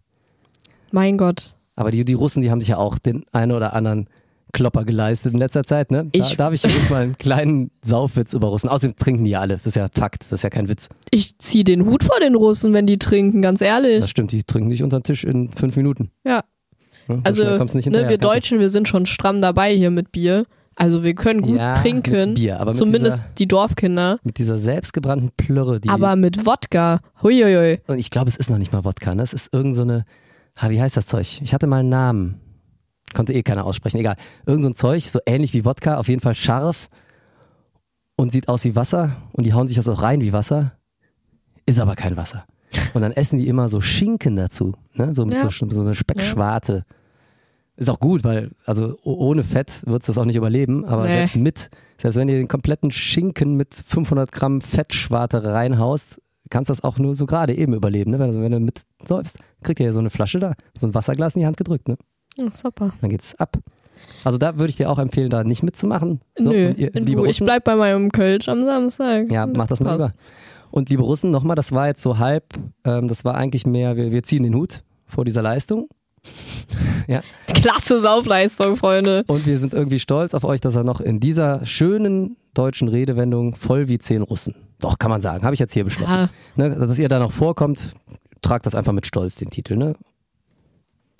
[0.91, 1.57] Mein Gott.
[1.75, 4.07] Aber die, die Russen, die haben sich ja auch den einen oder anderen
[4.53, 6.05] Klopper geleistet in letzter Zeit, ne?
[6.05, 8.69] Da Ich- darf ich übrigens mal einen kleinen Saufwitz über Russen.
[8.69, 9.55] Außerdem trinken die ja alle.
[9.55, 10.21] Das ist ja Fakt.
[10.23, 10.87] Das ist ja kein Witz.
[11.11, 14.05] Ich zieh den Hut vor den Russen, wenn die trinken, ganz Das ehrlich.
[14.09, 14.31] stimmt.
[14.31, 16.11] Die trinken nicht unter den Tisch in fünf Minuten.
[16.25, 16.45] Ja.
[17.09, 17.17] Ne?
[17.17, 20.45] So Also, ne, wir Deutschen, wir sind schon stramm dabei hier mit Bier.
[20.79, 22.35] Also wir können gut ja, trinken.
[22.35, 24.19] Bier, aber Zumindest dieser, die Dorfkinder.
[24.23, 25.89] mit dieser selbstgebrannten Plörre, die.
[25.89, 26.99] Aber mit Wodka.
[27.23, 27.79] Huiuiui.
[27.87, 29.23] und ich glaube, es ist noch nicht mal Wodka, ne?
[29.23, 30.05] Es ist irgend so eine.
[30.61, 31.41] Ha, wie heißt das Zeug?
[31.41, 32.39] Ich hatte mal einen Namen.
[33.13, 33.97] Konnte eh keiner aussprechen.
[33.97, 34.17] Egal.
[34.45, 36.89] Irgend so ein Zeug, so ähnlich wie Wodka, auf jeden Fall scharf
[38.15, 39.15] und sieht aus wie Wasser.
[39.31, 40.73] Und die hauen sich das auch rein wie Wasser.
[41.65, 42.45] Ist aber kein Wasser.
[42.93, 44.73] Und dann essen die immer so Schinken dazu.
[44.93, 45.13] Ne?
[45.13, 45.49] So mit Ja.
[45.49, 46.85] so, so einer Speckschwarte.
[47.77, 51.13] Ist auch gut, weil, also ohne Fett wird es das auch nicht überleben, aber Nee.
[51.13, 51.69] selbst mit,
[52.01, 56.97] selbst wenn du den kompletten Schinken mit 500 Gramm Fettschwarte reinhaust, kannst du das auch
[56.97, 58.11] nur so gerade eben überleben.
[58.11, 58.19] Ne?
[58.19, 61.35] Also wenn du mit säufst, kriegt ihr ja so eine Flasche da, so ein Wasserglas
[61.35, 61.97] in die Hand gedrückt, ne?
[62.37, 62.91] Ja, super.
[63.01, 63.57] Dann geht's ab.
[64.23, 66.21] Also da würde ich dir auch empfehlen, da nicht mitzumachen.
[66.37, 69.31] So, Nö, ihr, liebe du, ich Russen, bleib bei meinem Kölsch am Samstag.
[69.31, 70.13] ja, mach das mal über.
[70.71, 72.43] Und liebe Russen, nochmal, das war jetzt so halb,
[72.85, 75.87] ähm, das war eigentlich mehr, wir, wir ziehen den Hut vor dieser Leistung.
[77.53, 79.23] Klasse Saufleistung, Freunde.
[79.27, 83.55] Und wir sind irgendwie stolz auf euch, dass er noch in dieser schönen deutschen Redewendung
[83.55, 84.55] voll wie zehn Russen.
[84.79, 85.43] Doch, kann man sagen.
[85.43, 86.13] Habe ich jetzt hier beschlossen.
[86.13, 87.93] Ja, Ne, dass ihr da noch vorkommt,
[88.41, 89.75] tragt das einfach mit Stolz, den Titel.
[89.75, 89.95] Ne?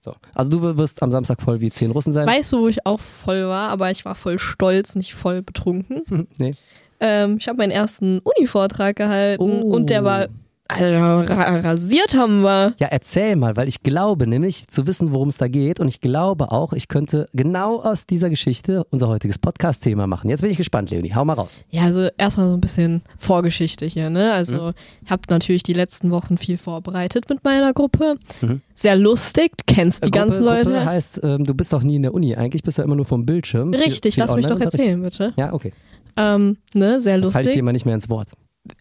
[0.02, 0.14] So.
[0.36, 2.28] Also du wirst am Samstag voll wie zehn Russen sein.
[2.28, 6.28] weißt du, wo ich auch voll war, aber ich war voll stolz, nicht voll betrunken.
[6.38, 6.56] nee.
[7.00, 9.68] Ähm, ich habe meinen ersten Uni-Vortrag gehalten Oh.
[9.76, 10.28] und der war,
[10.70, 12.74] also, ra rasiert haben wir.
[12.80, 16.02] Ja, erzähl mal, weil ich glaube nämlich zu wissen, worum es da geht und ich
[16.02, 20.30] glaube auch, ich könnte genau aus dieser Geschichte unser heutiges Podcast-Thema machen.
[20.30, 21.14] Jetzt bin ich gespannt, Leonie.
[21.16, 21.62] Hau mal raus.
[21.70, 24.34] Ja, also erstmal so ein bisschen Vorgeschichte hier, ne?
[24.34, 24.74] Also Mhm.
[25.06, 28.16] ich habe natürlich die letzten Wochen viel vorbereitet mit meiner Gruppe.
[28.42, 28.62] Mhm.
[28.76, 30.64] Sehr lustig, du kennst die Gruppe, ganzen Leute.
[30.66, 32.36] Gruppe heißt, ähm, du bist doch nie in der Uni.
[32.36, 33.74] Eigentlich bist du immer nur vom Bildschirm.
[33.74, 35.34] Viel- Richtig, viel lass mich doch erzählen, bitte.
[35.38, 35.72] Ja, okay.
[36.16, 37.54] Ähm, ne, sehr Falle ich lustig.
[37.54, 38.30] dir mal nicht mehr ins Wort.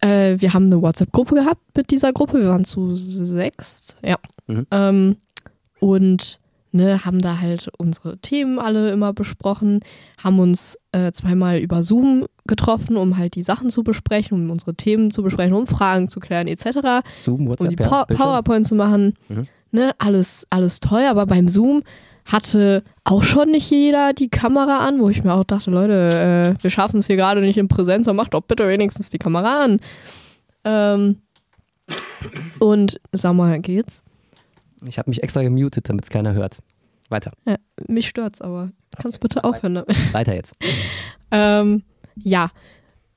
[0.01, 2.41] Äh, wir haben eine WhatsApp-Gruppe gehabt mit dieser Gruppe.
[2.41, 4.17] Wir waren zu sechs, ja.
[4.47, 4.67] Mhm.
[4.71, 5.17] Ähm,
[5.81, 6.41] und
[6.73, 9.81] ne, haben da halt unsere Themen alle immer besprochen,
[10.23, 14.75] haben uns äh, zweimal über Zoom getroffen, um halt die Sachen zu besprechen, um unsere
[14.75, 17.07] Themen zu besprechen, um Fragen zu klären, etc.
[17.23, 18.27] Zoom, um WhatsApp, die ja, Pow- Bildschirm.
[18.29, 19.15] PowerPoint zu machen.
[19.29, 19.47] Mhm.
[19.73, 21.83] Ne, alles, alles toll, aber beim Zoom
[22.27, 26.63] hatte auch schon nicht jeder die Kamera an, wo ich mir auch dachte, Leute, äh,
[26.63, 29.65] wir schaffen es hier gerade nicht in Präsenz, aber macht doch bitte wenigstens die Kamera
[29.65, 29.81] an.
[30.65, 31.23] Ähm,
[32.59, 34.03] und sag mal, geht's?
[34.85, 36.59] Ich habe mich extra gemutet, damit es keiner hört.
[37.09, 37.31] Weiter.
[37.47, 39.83] Ja, mich stört's, aber kannst bitte aufhören.
[40.13, 40.55] Weiter jetzt.
[41.31, 41.85] Ähm,
[42.17, 42.51] ja.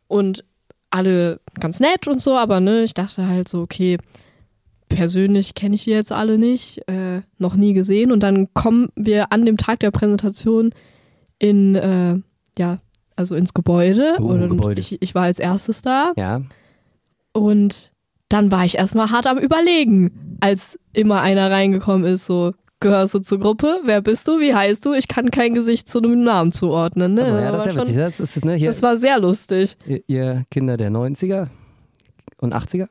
[0.08, 0.44] Und
[0.92, 3.98] alle ganz nett und so, aber ne, ich dachte halt so, okay,
[4.90, 8.12] persönlich kenne ich die jetzt alle nicht, äh, noch nie gesehen.
[8.12, 10.72] Und dann kommen wir an dem Tag der Präsentation
[11.38, 12.16] in, äh,
[12.58, 12.78] ja,
[13.16, 14.16] also ins Gebäude.
[14.20, 14.82] Oh, und Gebäude.
[14.82, 16.12] Ich, ich war als erstes da.
[16.18, 16.42] Ja.
[17.34, 17.92] Und
[18.28, 23.20] dann war ich erstmal hart am Überlegen, als immer einer reingekommen ist, so, gehörst du
[23.20, 23.82] zur Gruppe?
[23.86, 24.40] Wer bist du?
[24.40, 24.94] Wie heißt du?
[24.94, 27.14] Ich kann kein Gesicht zu einem Namen zuordnen.
[27.14, 27.22] Ne?
[27.22, 29.78] Also, ja, Das ist ja schon- Das, ist, ne, hier, das war sehr lustig.
[29.86, 31.48] ihr, ihr Kinder der 90er
[32.40, 32.88] und 80er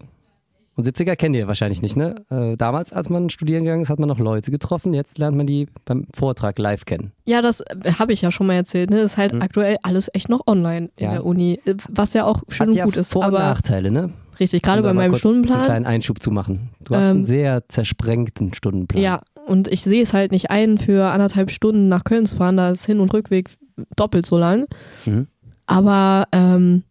[0.79, 2.15] und 70er kennt ihr wahrscheinlich nicht, ne?
[2.31, 4.95] Äh, damals, als man studieren gegangen ist, hat man noch Leute getroffen.
[4.95, 7.13] Jetzt lernt man die beim Vortrag live kennen.
[7.27, 7.63] Ja, das
[7.99, 8.89] habe ich ja schon mal erzählt.
[8.91, 9.01] Ne?
[9.01, 11.05] Ist halt aktuell alles echt noch online in.
[11.05, 11.11] Ja.
[11.13, 13.13] der Uni, äh, was ja auch schön hat und ja gut ist.
[13.13, 14.11] Vor- und Nachteile, ne?
[14.41, 15.65] richtig, gerade bei meinem kurz Einen Stundenplan.
[15.65, 16.71] kleinen Einschub zu machen.
[16.85, 19.03] Du hast Ähm, einen sehr zersprengten Stundenplan.
[19.03, 22.57] Ja, und ich sehe es halt nicht ein, für anderthalb Stunden nach Köln zu fahren.
[22.57, 23.51] Da ist Hin- und Rückweg
[23.97, 24.67] doppelt so lang.
[25.07, 25.27] Mhm.
[25.67, 26.85] Aber ähm,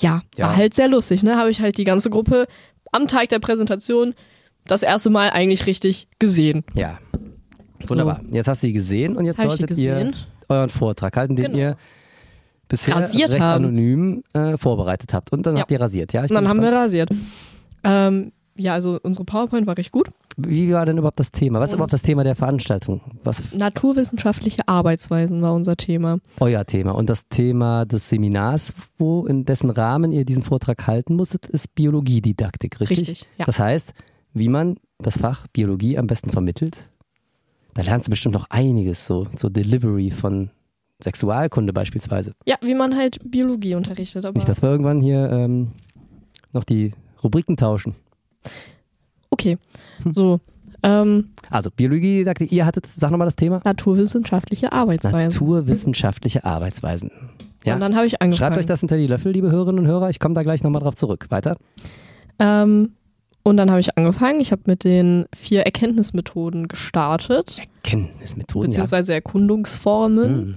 [0.00, 0.46] ja, Ja.
[0.48, 1.22] war halt sehr lustig.
[1.22, 1.36] Ne?
[1.36, 2.46] Habe ich halt die ganze Gruppe
[2.92, 4.14] am Tag der Präsentation
[4.66, 6.64] das erste Mal eigentlich richtig gesehen.
[6.74, 6.98] Ja.
[7.86, 8.20] Wunderbar.
[8.30, 10.12] Jetzt hast du die gesehen und jetzt die solltet ihr
[10.48, 11.58] euren Vortrag halten, den Genau.
[11.58, 11.76] ihr
[12.68, 13.64] bisher Rasiert recht haben.
[13.64, 15.32] anonym äh, vorbereitet habt.
[15.32, 15.62] Und dann Ja.
[15.62, 16.26] habt ihr rasiert, ja?
[16.26, 17.08] Dann haben wir rasiert.
[17.84, 20.08] Ähm, ja, also unsere PowerPoint war recht gut.
[20.40, 21.58] Wie war denn überhaupt das Thema?
[21.58, 23.00] Was ist überhaupt das Thema der Veranstaltung?
[23.24, 26.18] Was Naturwissenschaftliche Arbeitsweisen war unser Thema.
[26.38, 26.92] euer Thema?
[26.92, 31.74] Und das Thema des Seminars, wo in dessen Rahmen ihr diesen Vortrag halten musstet, ist
[31.74, 33.00] Biologiedidaktik, richtig?
[33.00, 33.46] Richtig, ja.
[33.46, 33.92] Das heißt,
[34.32, 36.88] wie man das Fach Biologie am besten vermittelt.
[37.74, 40.50] Da lernst du bestimmt noch einiges, so, so Delivery von
[41.02, 42.34] Sexualkunde beispielsweise.
[42.46, 44.24] Ja, wie man halt Biologie unterrichtet.
[44.24, 45.72] Aber Nicht, dass wir irgendwann hier ähm,
[46.52, 46.92] noch die
[47.24, 47.96] Rubriken tauschen.
[49.38, 49.58] Okay,
[50.02, 50.12] Hm.
[50.12, 50.40] so.
[50.82, 53.60] Ähm, Also Biologiedidaktik, ihr hattet, sag nochmal das Thema.
[53.64, 55.40] naturwissenschaftliche Arbeitsweisen.
[55.40, 57.10] Naturwissenschaftliche Arbeitsweisen.
[57.64, 57.74] Ja.
[57.74, 58.38] Und dann habe ich angefangen.
[58.38, 60.08] Schreibt euch das hinter die Löffel, liebe Hörerinnen und Hörer.
[60.10, 61.26] Ich komme da gleich nochmal drauf zurück.
[61.30, 61.56] Weiter.
[62.38, 62.92] Ähm,
[63.42, 64.40] und dann habe ich angefangen.
[64.40, 68.76] Ich habe mit den vier Erkenntnismethoden gestartet, Kenntnismethoden, ja.
[68.76, 70.46] beziehungsweise Erkundungsformen.
[70.46, 70.54] Mhm.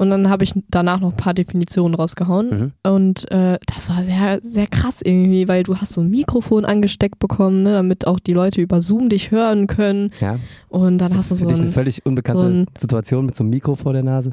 [0.00, 2.48] Und dann habe ich danach noch ein paar Definitionen rausgehauen.
[2.48, 2.90] Mhm.
[2.90, 7.18] Und äh, das war sehr, sehr krass irgendwie, weil du hast so ein Mikrofon angesteckt
[7.18, 10.10] bekommen, ne, damit auch die Leute über Zoom dich hören können.
[10.18, 10.38] Ja.
[10.70, 13.44] Und dann hast du so dich eine ein, völlig unbekannte so ein- Situation mit so
[13.44, 14.30] einem Mikro vor der Nase.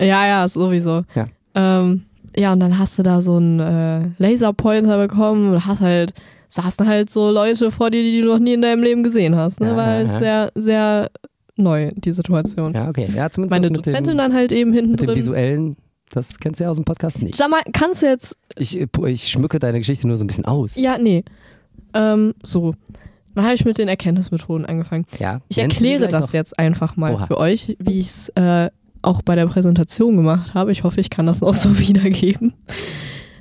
[0.00, 1.02] Ja, ja, sowieso.
[1.14, 1.28] Ja.
[1.54, 2.02] Ähm,
[2.36, 6.12] ja, und dann hast du da so einen äh, Laserpointer bekommen und hast halt,
[6.48, 9.60] saßen halt so Leute vor dir, die du noch nie in deinem Leben gesehen hast.
[9.60, 9.68] Ne?
[9.68, 11.10] Ja, Weil ja, es sehr, sehr
[11.58, 12.74] neu, die Situation.
[12.74, 13.08] Ja, okay.
[13.14, 15.16] Ja, zumindest Meine Dozentin dem, dann halt eben hinten mit dem drin.
[15.16, 15.76] visuellen,
[16.10, 17.36] das kennst du ja aus dem Podcast nicht.
[17.36, 20.76] Sag mal, kannst du jetzt, Ich, ich schmücke deine Geschichte nur so ein bisschen aus.
[20.76, 21.24] ja, nee.
[21.94, 22.74] Ähm, so.
[23.34, 25.04] Dann habe ich mit den Erkenntnismethoden angefangen.
[25.18, 25.40] Ja.
[25.48, 26.32] Ich erkläre das noch?
[26.32, 27.26] jetzt einfach mal Oha.
[27.28, 28.68] für euch, wie ich es äh,
[29.00, 30.72] auch bei der Präsentation gemacht habe.
[30.72, 32.54] Ich hoffe, ich kann das auch so wiedergeben.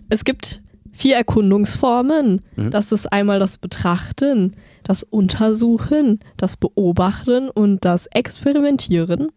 [0.10, 0.62] Es gibt
[0.98, 2.42] vier Erkundungsformen.
[2.56, 2.72] Mhm.
[2.72, 9.28] Das ist einmal das Betrachten, das Untersuchen, das Beobachten und das Experimentieren.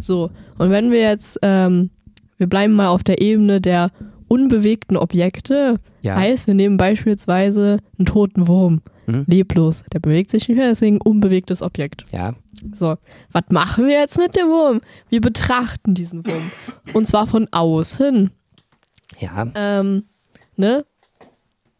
[0.00, 1.90] So, und wenn wir jetzt, ähm,
[2.38, 3.90] wir bleiben mal auf der Ebene der
[4.28, 6.16] unbewegten Objekte, Ja.
[6.16, 9.24] heißt, wir nehmen beispielsweise einen toten Wurm, Mhm.
[9.28, 12.04] leblos, der bewegt sich nicht mehr, deswegen unbewegtes Objekt.
[12.10, 12.32] Ja.
[12.74, 12.96] So,
[13.32, 14.80] was machen wir jetzt mit dem Wurm?
[15.08, 16.50] Wir betrachten diesen Wurm.
[16.94, 18.30] Und zwar von außen.
[19.20, 19.46] Ja.
[19.54, 20.04] Ähm,
[20.56, 20.84] ne?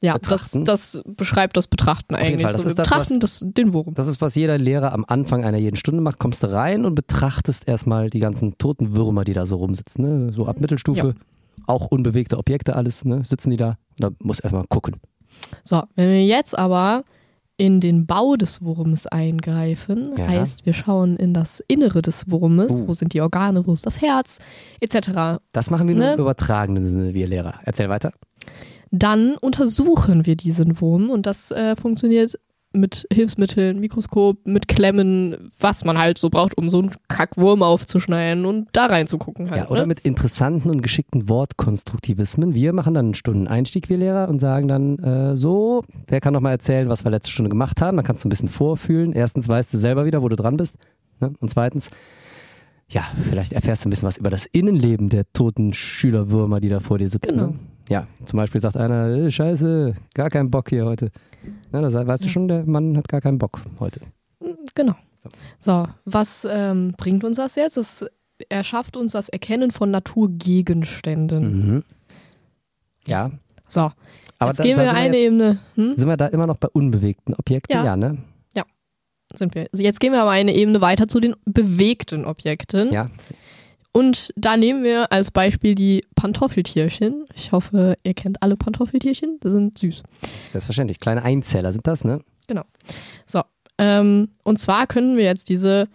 [0.01, 2.47] Ja, das, das beschreibt das Betrachten eigentlich.
[2.47, 3.95] Das so, wir ist das, betrachten das, den Wurm.
[3.95, 6.19] Das ist, was jeder Lehrer am Anfang einer jeden Stunde macht.
[6.19, 10.27] Kommst du rein und betrachtest erstmal die ganzen toten Würmer, die da so rumsitzen.
[10.27, 10.33] Ne?
[10.33, 11.15] So ab Mittelstufe,
[11.67, 13.25] auch unbewegte Objekte, alles, ne?
[13.25, 13.79] sitzen die da.
[13.99, 14.97] Da muss erstmal gucken.
[15.63, 17.05] So, wenn wir jetzt aber
[17.57, 20.27] in den Bau des Wurmes eingreifen, Ja.
[20.29, 22.89] heißt, wir schauen in das Innere des Wurmes, Uh.
[22.89, 24.39] wo sind die Organe, wo ist das Herz,
[24.81, 25.39] etc.
[25.53, 26.15] Das machen wir nur Ne?
[26.15, 27.55] im übertragenen Sinne, wir Lehrer.
[27.65, 28.13] Erzähl weiter.
[28.91, 32.39] Dann untersuchen wir diesen Wurm und das äh, funktioniert
[32.75, 38.45] mit Hilfsmitteln, Mikroskop, mit Klemmen, was man halt so braucht, um so einen Kackwurm aufzuschneiden
[38.45, 39.65] und da reinzugucken halt.
[39.65, 39.87] Ja, oder ne?
[39.87, 42.55] mit interessanten und geschickten Wortkonstruktivismen.
[42.55, 46.41] Wir machen dann einen Stundeneinstieg, wir Lehrer, und sagen dann äh, so, wer kann noch
[46.41, 47.97] mal erzählen, was wir letzte Stunde gemacht haben?
[47.97, 49.13] Dann kannst du ein bisschen vorfühlen.
[49.13, 50.75] Erstens weißt du selber wieder, wo du dran bist.
[51.21, 51.33] Ne?
[51.41, 51.91] Und zweitens,
[52.89, 56.81] ja, vielleicht erfährst du ein bisschen was über das Innenleben der toten Schülerwürmer, die da
[56.81, 57.29] vor dir sitzen.
[57.29, 57.47] Genau.
[57.47, 57.59] Ne?
[57.89, 61.11] Ja, zum Beispiel sagt einer, äh, scheiße, gar keinen Bock hier heute.
[61.71, 64.01] Na, da sei- weißt du schon, der Mann hat gar keinen Bock heute.
[64.75, 64.95] Genau.
[65.23, 65.29] So.
[65.59, 67.77] So, was ähm, bringt uns das jetzt?
[67.77, 68.05] Es
[68.49, 71.75] erschafft uns das Erkennen von Naturgegenständen.
[71.77, 71.85] Mhm.
[73.07, 73.31] Ja,
[73.69, 73.91] So,
[74.39, 75.59] aber jetzt da, gehen da wir eine wir jetzt, Ebene.
[75.75, 75.97] Hm?
[75.97, 77.75] sind wir da immer noch bei unbewegten Objekten?
[77.77, 77.85] Ja.
[77.85, 78.19] ja ne?
[79.37, 79.67] Sind wir.
[79.73, 82.93] Also Jetzt gehen wir aber eine Ebene weiter zu den bewegten Objekten.
[82.93, 83.11] Ja,
[83.97, 87.27] Und da nehmen wir als Beispiel die Pantoffeltierchen.
[87.35, 89.39] Ich hoffe, ihr kennt alle Pantoffeltierchen.
[89.43, 90.03] Die sind süß.
[90.51, 90.99] Selbstverständlich.
[90.99, 92.21] Kleine Einzeller sind das, ne?
[93.27, 93.43] So.
[93.79, 95.89] Ähm, und zwar können wir jetzt diese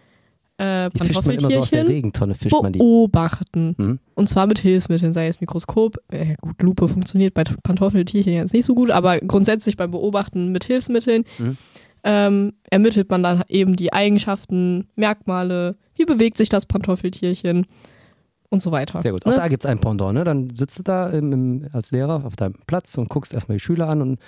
[0.57, 2.79] äh, Die fischt man immer so aus der Pantoffeltierchen Regentonne, fischt man die.
[2.79, 3.75] beobachten.
[3.77, 3.99] Mhm.
[4.15, 5.97] Und zwar mit Hilfsmitteln, sei es Mikroskop.
[6.09, 10.63] Äh, gut, Lupe funktioniert bei Pantoffeltierchen jetzt nicht so gut, aber grundsätzlich beim Beobachten mit
[10.65, 11.23] Hilfsmitteln.
[11.37, 11.57] Mhm.
[12.03, 17.67] ähm, ermittelt man dann eben die Eigenschaften, Merkmale, wie bewegt sich das Pantoffeltierchen
[18.49, 19.01] und so weiter.
[19.01, 19.25] Sehr gut.
[19.25, 19.37] Auch Ne?
[19.37, 20.15] da gibt es ein Pendant.
[20.15, 20.23] Ne?
[20.23, 23.63] Dann sitzt du da im, im, als Lehrer auf deinem Platz und guckst erstmal die
[23.63, 24.19] Schüler an und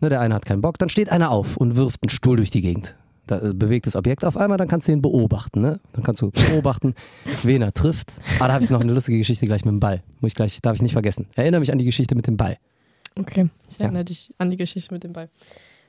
[0.00, 0.78] ne, der eine hat keinen Bock.
[0.78, 2.96] Dann steht einer auf und wirft einen Stuhl durch die Gegend.
[3.28, 5.60] Da äh, bewegt das Objekt auf einmal, dann kannst du ihn beobachten.
[5.62, 5.80] Ne?
[5.92, 6.94] Dann kannst du beobachten,
[7.44, 8.12] wen er trifft.
[8.40, 10.02] Ah, da habe ich noch eine lustige Geschichte gleich mit dem Ball.
[10.20, 11.28] Muss ich gleich, darf ich nicht vergessen.
[11.34, 12.58] Erinnere mich an die Geschichte mit dem Ball.
[13.18, 13.84] Okay, ich Ja.
[13.84, 15.28] erinnere dich an die Geschichte mit dem Ball.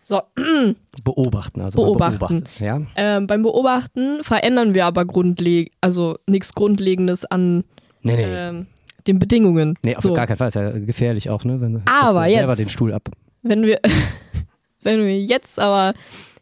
[0.03, 0.21] So,
[1.03, 2.19] Beobachten, also Beobachten.
[2.19, 2.59] beobachtet.
[2.59, 2.81] Ja?
[2.95, 7.63] ähm, beim Beobachten verändern wir aber grundleg also nichts Grundlegendes an
[8.01, 8.23] Nee, nee.
[8.25, 8.67] ähm,
[9.07, 9.75] den Bedingungen.
[9.83, 10.13] nee, auf so.
[10.13, 10.49] gar keinen Fall.
[10.49, 11.61] Ist ja gefährlich auch, ne?
[11.61, 13.09] Wenn Aber du selber jetzt- den Stuhl ab.
[13.41, 13.79] Wenn wir,
[14.81, 15.93] wenn wir jetzt aber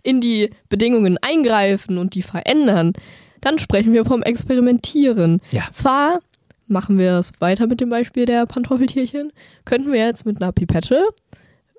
[0.04, 2.94] in die Bedingungen eingreifen und die verändern,
[3.42, 5.40] dann sprechen wir vom Experimentieren.
[5.52, 5.64] Ja.
[5.72, 6.20] Zwar
[6.68, 9.32] machen wir es weiter mit dem Beispiel der Pantoffeltierchen,
[9.66, 11.04] könnten wir jetzt mit einer Pipette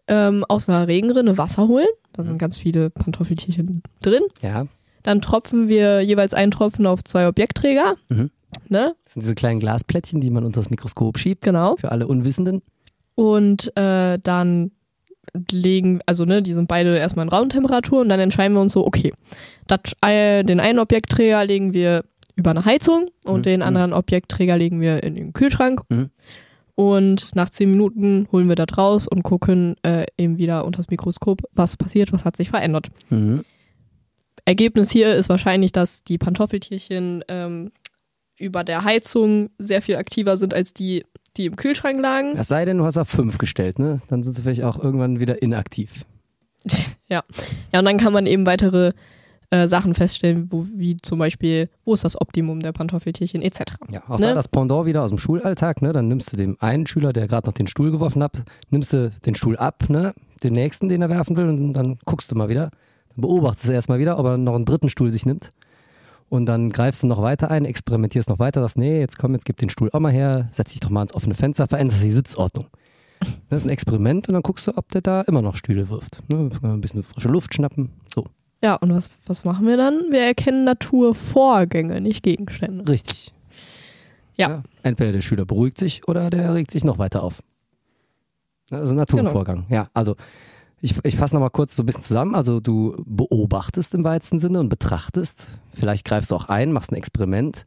[0.09, 1.87] ähm, aus einer Regenrinne Wasser holen.
[2.12, 4.23] Da sind ganz viele Pantoffeltierchen drin.
[4.43, 4.67] Ja.
[5.03, 7.97] Dann tropfen wir jeweils einen Tropfen auf zwei Objektträger.
[8.09, 8.31] Mhm.
[8.69, 8.95] Ne?
[9.05, 11.43] Das sind diese kleinen Glasplättchen, die man unter das Mikroskop schiebt.
[11.43, 11.77] Genau.
[11.77, 12.62] Für alle Unwissenden.
[13.15, 14.73] Und äh, dann
[15.51, 18.87] legen, also ne, die sind beide erstmal in Raumtemperatur und dann entscheiden wir uns so,
[18.87, 19.12] okay,
[19.67, 22.05] dat, äh, den einen Objektträger legen wir
[22.37, 23.67] über eine Heizung und Mhm, den mhm.
[23.67, 25.83] anderen Objektträger legen wir in den Kühlschrank.
[25.88, 26.11] Mhm.
[26.90, 30.90] Und nach zehn Minuten holen wir das raus und gucken äh, eben wieder unter das
[30.90, 32.88] Mikroskop, was passiert, was hat sich verändert.
[33.09, 33.45] Mhm.
[34.45, 37.71] Ergebnis hier ist wahrscheinlich, dass die Pantoffeltierchen ähm,
[38.37, 41.05] über der Heizung sehr viel aktiver sind als die,
[41.37, 42.37] die im Kühlschrank lagen.
[42.37, 44.01] Es sei denn, du hast auf 5 gestellt, ne?
[44.09, 46.05] Dann sind sie vielleicht auch irgendwann wieder inaktiv.
[47.09, 47.25] Ja,
[47.79, 48.92] und dann kann man eben weitere
[49.53, 53.61] äh, Sachen feststellen, wo, wie zum Beispiel, wo ist das Optimum der Pantoffeltierchen etc.
[53.91, 54.29] Ja, auch Ne?
[54.29, 55.93] da das Pendant wieder aus dem Schulalltag, ne?
[55.93, 58.33] Dann nimmst du dem einen Schüler, der gerade noch den Stuhl geworfen hat,
[58.71, 60.15] nimmst du den Stuhl ab, ne?
[60.43, 62.71] Den nächsten, den er werfen will, und dann guckst du mal wieder.
[63.11, 65.53] Dann beobachtest du erstmal wieder, ob er noch einen dritten Stuhl sich nimmt.
[66.31, 69.45] Und dann greifst du noch weiter ein, experimentierst noch weiter, sagst, nee, jetzt komm, jetzt
[69.45, 72.11] gib den Stuhl auch mal her, setz dich doch mal ins offene Fenster, veränderst die
[72.11, 72.69] Sitzordnung.
[73.51, 76.27] Das ist ein Experiment und dann guckst du, ob der da immer noch Stühle wirft.
[76.31, 76.49] Ne?
[76.62, 77.91] Ein bisschen frische Luft schnappen.
[78.62, 80.11] Ja, und was, was machen wir dann?
[80.11, 82.90] Wir erkennen Naturvorgänge, nicht Gegenstände.
[82.90, 83.33] richtig.
[84.37, 84.62] Ja.
[84.83, 87.42] Entweder der Schüler beruhigt sich oder der regt sich noch weiter auf.
[88.70, 89.66] Also ein Naturvorgang.
[89.68, 90.16] Ja, also
[90.81, 92.35] ich, ich fasse nochmal kurz so ein bisschen zusammen.
[92.35, 95.61] Also du beobachtest im weitesten Sinne und betrachtest.
[95.72, 97.66] Vielleicht greifst du auch ein, machst ein Experiment.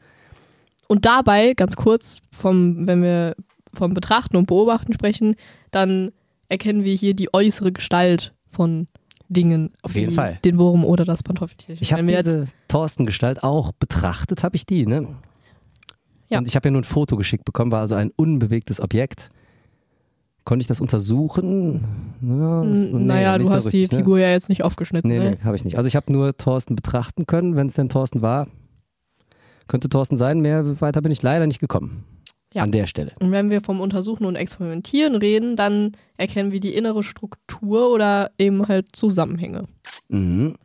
[0.88, 3.36] Und dabei, ganz kurz, vom, wenn wir
[3.74, 5.36] vom Betrachten und Beobachten sprechen,
[5.72, 6.12] dann
[6.50, 8.88] erkennen wir hier die äußere Gestalt von
[9.30, 9.70] Dingen.
[9.82, 10.40] Auf jeden Fall.
[10.44, 11.82] Den Wurm oder das Pantoffeltierchen.
[11.82, 15.08] Ich habe jetzt, diese Thorsten-Gestalt auch betrachtet, habe ich die, ne?
[16.30, 16.40] Ja.
[16.40, 19.30] Und ich habe ja nur ein Foto geschickt bekommen, war also ein unbewegtes Objekt.
[20.44, 21.84] Konnte ich das untersuchen?
[22.22, 23.98] Ja, N- nee, naja, du so hast die richtig, ne?
[24.00, 25.10] Figur ja jetzt nicht aufgeschnitten.
[25.10, 25.32] Nee, ne?
[25.32, 25.78] nee, habe ich nicht.
[25.78, 28.48] Also ich habe nur Thorsten betrachten können, wenn es denn Thorsten war.
[29.68, 32.04] Könnte Thorsten sein, mehr weiter bin ich leider nicht gekommen.
[32.56, 32.64] Ja.
[32.64, 33.12] An der Stelle.
[33.20, 38.32] Und wenn wir vom Untersuchen und Experimentieren reden, dann erkennen wir die innere Struktur oder
[38.38, 39.66] eben halt Zusammenhänge.
[40.08, 40.56] Mhm.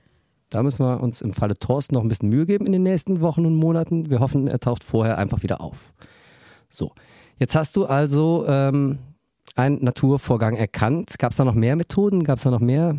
[0.50, 3.20] Da müssen wir uns im Falle Thorsten noch ein bisschen Mühe geben in den nächsten
[3.20, 4.08] Wochen und Monaten.
[4.08, 5.94] Wir hoffen, er taucht vorher einfach wieder auf.
[6.68, 6.92] So,
[7.38, 8.98] jetzt hast du also ähm,
[9.56, 11.18] einen Naturvorgang erkannt.
[11.18, 12.22] Gab es da noch mehr Methoden?
[12.22, 12.96] Gab es da noch mehr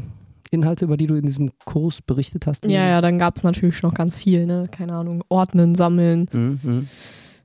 [0.50, 2.66] Inhalte, über die du in diesem Kurs berichtet hast?
[2.66, 4.68] Ja, ja, dann gab es natürlich noch ganz viel, ne?
[4.70, 6.88] Keine Ahnung, ordnen, sammeln, Mhm, mhm.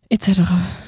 [0.09, 0.41] Etc.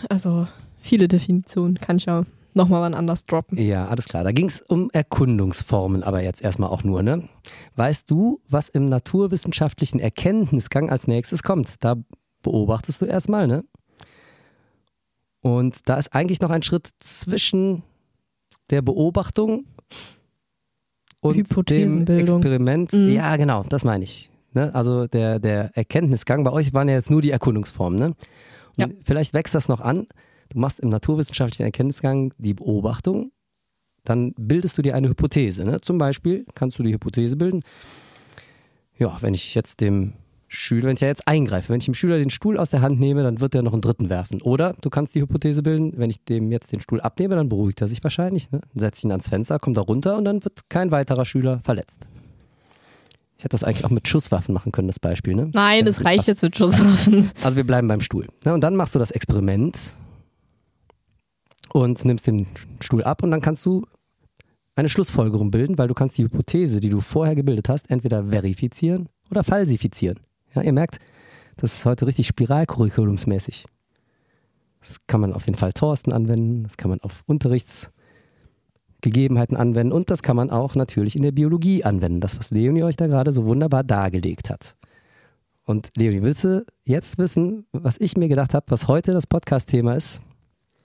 [0.09, 0.47] Also
[0.81, 3.59] viele Definitionen kann ich ja nochmal wann anders droppen.
[3.59, 4.25] Ja, alles klar.
[4.25, 7.29] Da ging es um Erkundungsformen, aber jetzt erstmal auch nur, ne?
[7.77, 11.77] Weißt du, was im naturwissenschaftlichen Erkenntnisgang als nächstes kommt?
[11.81, 11.97] Da
[12.43, 13.65] beobachtest du erstmal, ne?
[15.41, 17.83] Und da ist eigentlich noch ein Schritt zwischen
[18.71, 19.67] der Beobachtung
[21.21, 22.07] und dem.
[22.07, 22.93] Experiment.
[22.93, 23.11] Mhm.
[23.11, 24.31] Ja, genau, das meine ich.
[24.53, 24.75] Ne?
[24.75, 28.15] Also der, der Erkenntnisgang, bei euch waren ja jetzt nur die Erkundungsformen, ne?
[28.79, 28.89] Ja.
[29.03, 30.07] Vielleicht wächst das noch an.
[30.51, 33.33] Du machst im naturwissenschaftlichen Erkenntnisgang die Beobachtung,
[34.05, 35.65] dann bildest du dir eine Hypothese.
[35.65, 35.81] Ne?
[35.81, 37.61] Zum Beispiel kannst du die Hypothese bilden,
[38.97, 40.15] ja, wenn ich jetzt dem
[40.49, 42.99] Schüler, wenn ich ja jetzt eingreife, wenn ich dem Schüler den Stuhl aus der Hand
[42.99, 44.41] nehme, dann wird er noch einen dritten werfen.
[44.41, 47.81] Oder du kannst die Hypothese bilden, wenn ich dem jetzt den Stuhl abnehme, dann beruhigt
[47.81, 48.63] er sich wahrscheinlich, ne?
[48.75, 51.99] Dann ihn ans Fenster, kommt er runter und dann wird kein weiterer Schüler verletzt.
[53.39, 55.49] Ich hätte das eigentlich auch mit Schusswaffen machen können, das Beispiel, ne?
[55.55, 57.31] Nein, es reicht jetzt mit Schusswaffen.
[57.45, 58.27] Also wir bleiben beim Stuhl.
[58.45, 58.53] Ne?
[58.53, 59.79] Und dann machst du das Experiment
[61.73, 62.49] und nimmst den
[62.81, 63.87] Stuhl ab und dann kannst du
[64.75, 69.09] eine Schlussfolgerung bilden, weil du kannst die Hypothese, die du vorher gebildet hast, entweder verifizieren
[69.31, 70.19] oder falsifizieren.
[70.55, 70.99] Ja, ihr merkt,
[71.59, 73.67] das ist heute richtig spiralcurriculumsmäßig.
[74.81, 77.93] Das kann man auf den Fall Thorsten anwenden, das kann man auf Unterrichts
[79.01, 82.21] Gegebenheiten anwenden und das kann man auch natürlich in der Biologie anwenden.
[82.21, 84.75] Das, was Leonie euch da gerade so wunderbar dargelegt hat.
[85.65, 89.95] Und Leonie, willst du jetzt wissen, was ich mir gedacht habe, was heute das Podcast-Thema
[89.95, 90.23] ist?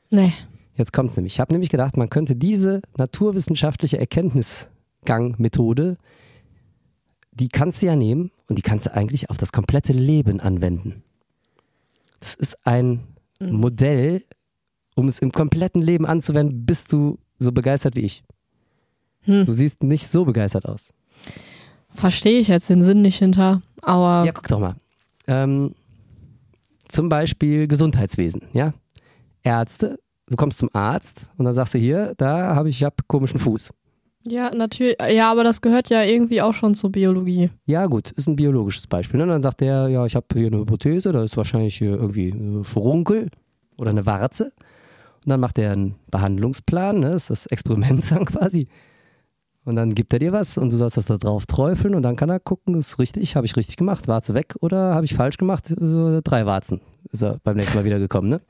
[0.09, 0.33] Nee.
[0.75, 1.33] Jetzt kommt es nämlich.
[1.33, 5.97] Ich habe nämlich gedacht, man könnte diese naturwissenschaftliche Erkenntnisgang-Methode,
[7.31, 11.03] die kannst du ja nehmen und die kannst du eigentlich auf das komplette Leben anwenden.
[12.19, 13.01] Das ist ein
[13.39, 14.23] Modell,
[14.95, 18.23] um es im kompletten Leben anzuwenden, bist du so begeistert wie ich.
[19.21, 19.45] Hm.
[19.45, 20.89] Du siehst nicht so begeistert aus.
[21.91, 23.61] Verstehe ich jetzt den Sinn nicht hinter.
[23.81, 24.75] Aber Ja, guck doch mal.
[25.27, 25.71] Ähm,
[26.89, 28.73] zum Beispiel Gesundheitswesen, ja.
[29.43, 33.07] Ärzte, du kommst zum Arzt und dann sagst du hier, da habe ich, ich hab
[33.07, 33.71] komischen Fuß.
[34.23, 34.95] ja, natürlich.
[35.09, 37.49] Ja, aber das gehört ja irgendwie auch schon zur Biologie.
[37.65, 39.17] Ja, gut, ist ein biologisches Beispiel.
[39.17, 39.23] Ne?
[39.23, 42.29] Und dann sagt der, ja, ich habe hier eine Hypothese, da ist wahrscheinlich hier irgendwie
[42.29, 43.29] ein Furunkel
[43.77, 44.51] oder eine Warze.
[45.25, 47.11] Und dann macht er einen Behandlungsplan, ne?
[47.11, 48.67] das ist das Experiment dann quasi.
[49.65, 52.17] Und dann gibt er dir was und du sollst das da drauf träufeln und dann
[52.17, 55.37] kann er gucken, ist richtig, habe ich richtig gemacht, Warze weg oder habe ich falsch
[55.37, 56.81] gemacht, so drei Warzen.
[57.11, 58.41] Ist er beim nächsten Mal wieder gekommen, ne?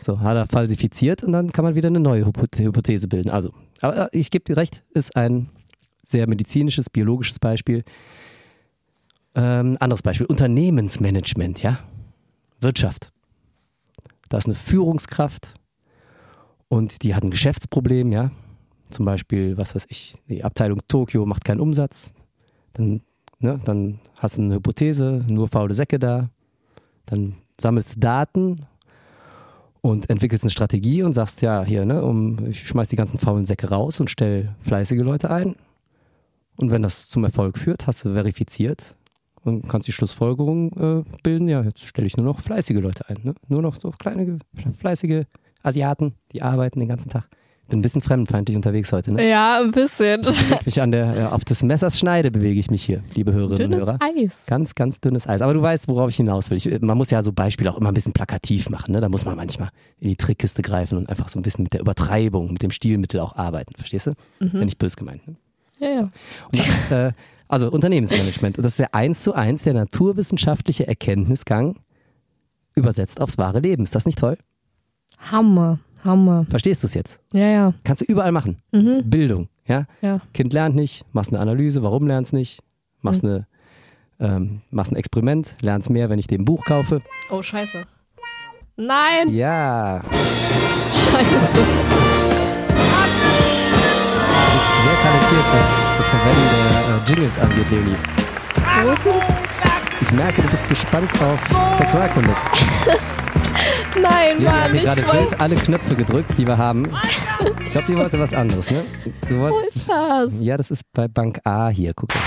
[0.00, 3.28] So, hat er falsifiziert und dann kann man wieder eine neue Hypoth- Hypothese bilden.
[3.28, 3.52] Also,
[3.82, 5.50] aber äh, ich gebe dir recht, ist ein
[6.02, 7.84] sehr medizinisches, biologisches Beispiel.
[9.34, 11.80] Ähm, anderes Beispiel, Unternehmensmanagement, ja.
[12.60, 13.12] Wirtschaft.
[14.30, 15.57] Da ist eine Führungskraft
[16.68, 18.30] und die hat ein Geschäftsproblem, ja.
[18.88, 22.12] Zum Beispiel, was weiß ich, die Abteilung Tokio macht keinen Umsatz.
[22.72, 23.02] Dann,
[23.38, 26.30] ne, dann hast du eine Hypothese, nur faule Säcke da.
[27.06, 28.66] Dann sammelst du Daten
[29.80, 33.46] und entwickelst eine Strategie und sagst, ja, hier, ne, um, ich schmeiß die ganzen faulen
[33.46, 35.56] Säcke raus und stell fleißige Leute ein.
[36.56, 38.96] Und wenn das zum Erfolg führt, hast du verifiziert
[39.44, 43.18] und kannst die Schlussfolgerung äh, bilden, ja, jetzt stelle ich nur noch fleißige Leute ein.
[43.22, 43.34] Ne?
[43.48, 44.38] Nur noch so kleine, ge-
[44.76, 45.24] fleißige
[45.62, 47.28] Asiaten, die arbeiten den ganzen Tag.
[47.68, 49.12] Bin ein bisschen fremdenfeindlich unterwegs heute.
[49.12, 49.28] Ne?
[49.28, 50.22] Ja, ein bisschen.
[50.22, 53.66] Bewege mich an der, ja, auf des Messers Schneide bewege ich mich hier, liebe Hörerinnen
[53.66, 53.98] und Dünnes Hörer.
[54.00, 54.46] Eis.
[54.46, 55.42] Ganz, ganz dünnes Eis.
[55.42, 56.56] Aber du weißt, worauf ich hinaus will.
[56.56, 58.92] Ich, man muss ja so Beispiele auch immer ein bisschen plakativ machen.
[58.92, 59.02] Ne?
[59.02, 59.68] Da muss man manchmal
[60.00, 63.20] in die Trickkiste greifen und einfach so ein bisschen mit der Übertreibung, mit dem Stilmittel
[63.20, 63.74] auch arbeiten.
[63.76, 64.12] Verstehst du?
[64.40, 65.28] Ist ja nicht böse gemeint.
[65.28, 65.36] Ne?
[65.78, 66.10] Ja, ja.
[66.50, 67.12] Und äh,
[67.48, 68.56] also Unternehmensmanagement.
[68.56, 71.76] Und das ist ja eins zu eins der naturwissenschaftliche Erkenntnisgang
[72.74, 73.82] übersetzt aufs wahre Leben.
[73.82, 74.38] Ist das nicht toll?
[75.18, 75.78] Hammer.
[76.04, 76.46] Hammer.
[76.48, 77.18] Verstehst du es jetzt?
[77.32, 77.72] Ja, ja.
[77.84, 78.56] Kannst du überall machen.
[78.72, 79.02] Mhm.
[79.04, 79.86] Bildung, ja?
[80.00, 80.20] Ja.
[80.32, 82.60] Kind lernt nicht, machst eine Analyse, warum lernst nicht?
[83.00, 83.46] Machst, eine,
[84.20, 87.02] ähm, machst ein Experiment, lernst mehr, wenn ich dir ein Buch kaufe.
[87.30, 87.84] Oh, scheiße.
[88.76, 90.02] Nein, Ja,
[90.94, 91.34] scheiße.
[91.34, 91.60] du
[94.54, 95.66] bist sehr talentiert, was
[95.98, 97.96] das Verwenden der äh, Jingles angeht, Leonie.
[98.84, 99.47] Wo ist es?
[100.00, 101.40] Ich merke, du bist gespannt auf
[101.78, 102.30] Sexualkunde.
[104.00, 105.40] Nein, hat Mann, ich gerade wollte.
[105.40, 106.86] alle Knöpfe gedrückt, die wir haben.
[107.64, 108.84] Ich glaube, die wollte was anderes, ne?
[109.28, 110.32] Du Wo wolltest, ist das?
[110.40, 111.92] ja, das ist bei Bank A hier.
[111.96, 112.20] Guck mal.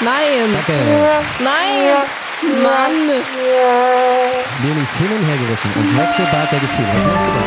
[0.00, 0.48] Nein.
[0.54, 0.72] Danke.
[1.40, 1.96] Nein.
[2.62, 2.92] Mann.
[4.62, 6.88] Leonie ist hin und her gerissen und Wechselbad der Gefühle.
[6.88, 7.42] Was machst du da?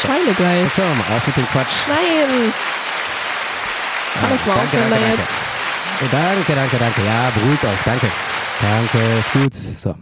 [0.00, 0.62] Schweinegeil.
[0.64, 1.76] Jetzt hören wir mal auf mit dem Quatsch.
[1.88, 2.52] Nein.
[4.18, 5.28] Kann das mal Danke, aufhören da danke, jetzt?
[5.28, 5.51] Oh,
[6.10, 7.04] danke, danke, danke.
[7.04, 7.80] Ja, beruhigt euch.
[7.84, 8.06] Danke.
[8.60, 9.78] Danke, ist gut.
[9.78, 9.94] So,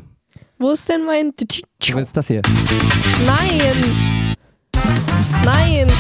[0.59, 1.33] Wo ist denn mein...
[1.37, 2.43] du willst das hier.
[3.25, 3.61] Nein.
[5.45, 5.91] Nein.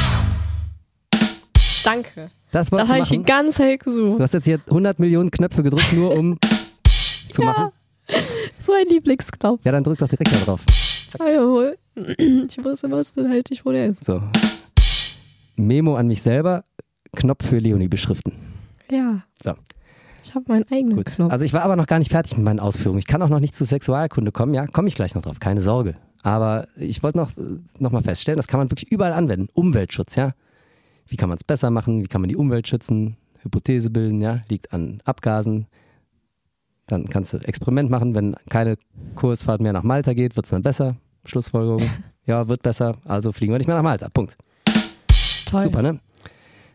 [1.84, 2.30] Danke.
[2.52, 4.20] Das Das habe du ich die ganze Zeit Du gesucht.
[4.20, 6.38] hast jetzt hier 100 Millionen Knöpfe gedrückt, nur um
[7.32, 7.70] zu machen.
[8.60, 9.64] So ein Lieblingsknopf.
[9.64, 10.60] Ja, dann drück doch direkt da drauf.
[11.20, 11.78] Ah, jawohl.
[11.96, 14.04] Ich wusste, was du halt nicht, wo der ist.
[14.04, 14.20] So.
[15.56, 16.64] Memo an mich selber.
[17.14, 18.32] Knopf für Leonie beschriften.
[18.90, 19.22] Ja.
[19.44, 19.54] So.
[20.22, 21.06] Ich habe meinen eigenen Gut.
[21.06, 21.32] Knopf.
[21.32, 22.98] Also ich war aber noch gar nicht fertig mit meinen Ausführungen.
[22.98, 24.54] Ich kann auch noch nicht zu Sexualkunde kommen.
[24.54, 25.40] Ja, komme ich gleich noch drauf.
[25.40, 25.94] Keine Sorge.
[26.22, 27.32] Aber ich wollte noch,
[27.78, 29.48] noch mal feststellen, das kann man wirklich überall anwenden.
[29.54, 30.32] Umweltschutz, ja.
[31.06, 32.02] Wie kann man es besser machen?
[32.02, 33.16] Wie kann man die Umwelt schützen?
[33.42, 34.40] Hypothese bilden, ja.
[34.48, 35.66] Liegt an Abgasen.
[36.86, 38.14] Dann kannst du Experiment machen.
[38.14, 38.76] Wenn keine
[39.14, 40.96] Kursfahrt mehr nach Malta geht, wird es dann besser.
[41.24, 41.82] Schlussfolgerung.
[42.26, 42.96] Ja, wird besser.
[43.06, 44.08] Also fliegen wir nicht mehr nach Malta.
[44.08, 44.36] Punkt.
[45.46, 45.64] Toll.
[45.64, 45.98] Super, ne?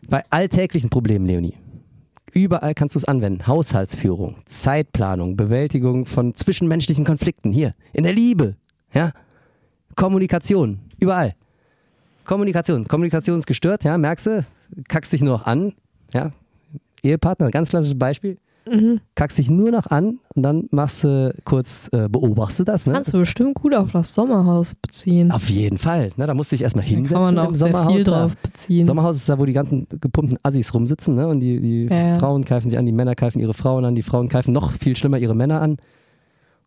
[0.06, 1.54] Bei alltäglichen Problemen, Leonie.
[2.36, 3.46] Überall kannst du es anwenden.
[3.46, 7.50] Haushaltsführung, Zeitplanung, Bewältigung von zwischenmenschlichen Konflikten.
[7.50, 8.56] Hier, in der Liebe.
[8.92, 9.12] Ja?
[9.94, 10.80] Kommunikation.
[11.00, 11.34] Überall.
[12.26, 12.86] Kommunikation.
[12.86, 14.44] Kommunikation ist gestört, ja, merkst du?
[14.86, 15.72] Kackst dich nur noch an.
[16.12, 16.32] Ja?
[17.02, 18.36] Ehepartner, ganz klassisches Beispiel.
[18.68, 19.00] Mhm.
[19.14, 22.94] Kackst dich nur noch an und dann machst du kurz, äh, beobachtest du das, ne?
[22.94, 25.30] Kannst du bestimmt gut auf das Sommerhaus beziehen.
[25.30, 26.10] Auf jeden Fall.
[26.16, 26.26] Ne?
[26.26, 27.92] Da musst du dich erstmal da hinsetzen kann man auch sehr Sommerhaus.
[27.94, 28.10] viel da.
[28.22, 28.86] drauf beziehen.
[28.86, 31.28] Sommerhaus ist da, wo die ganzen gepumpten Assis rumsitzen, ne?
[31.28, 32.18] Und die, die Ja.
[32.18, 34.96] Frauen greifen sich an, die Männer greifen ihre Frauen an, die Frauen greifen noch viel
[34.96, 35.76] schlimmer ihre Männer an.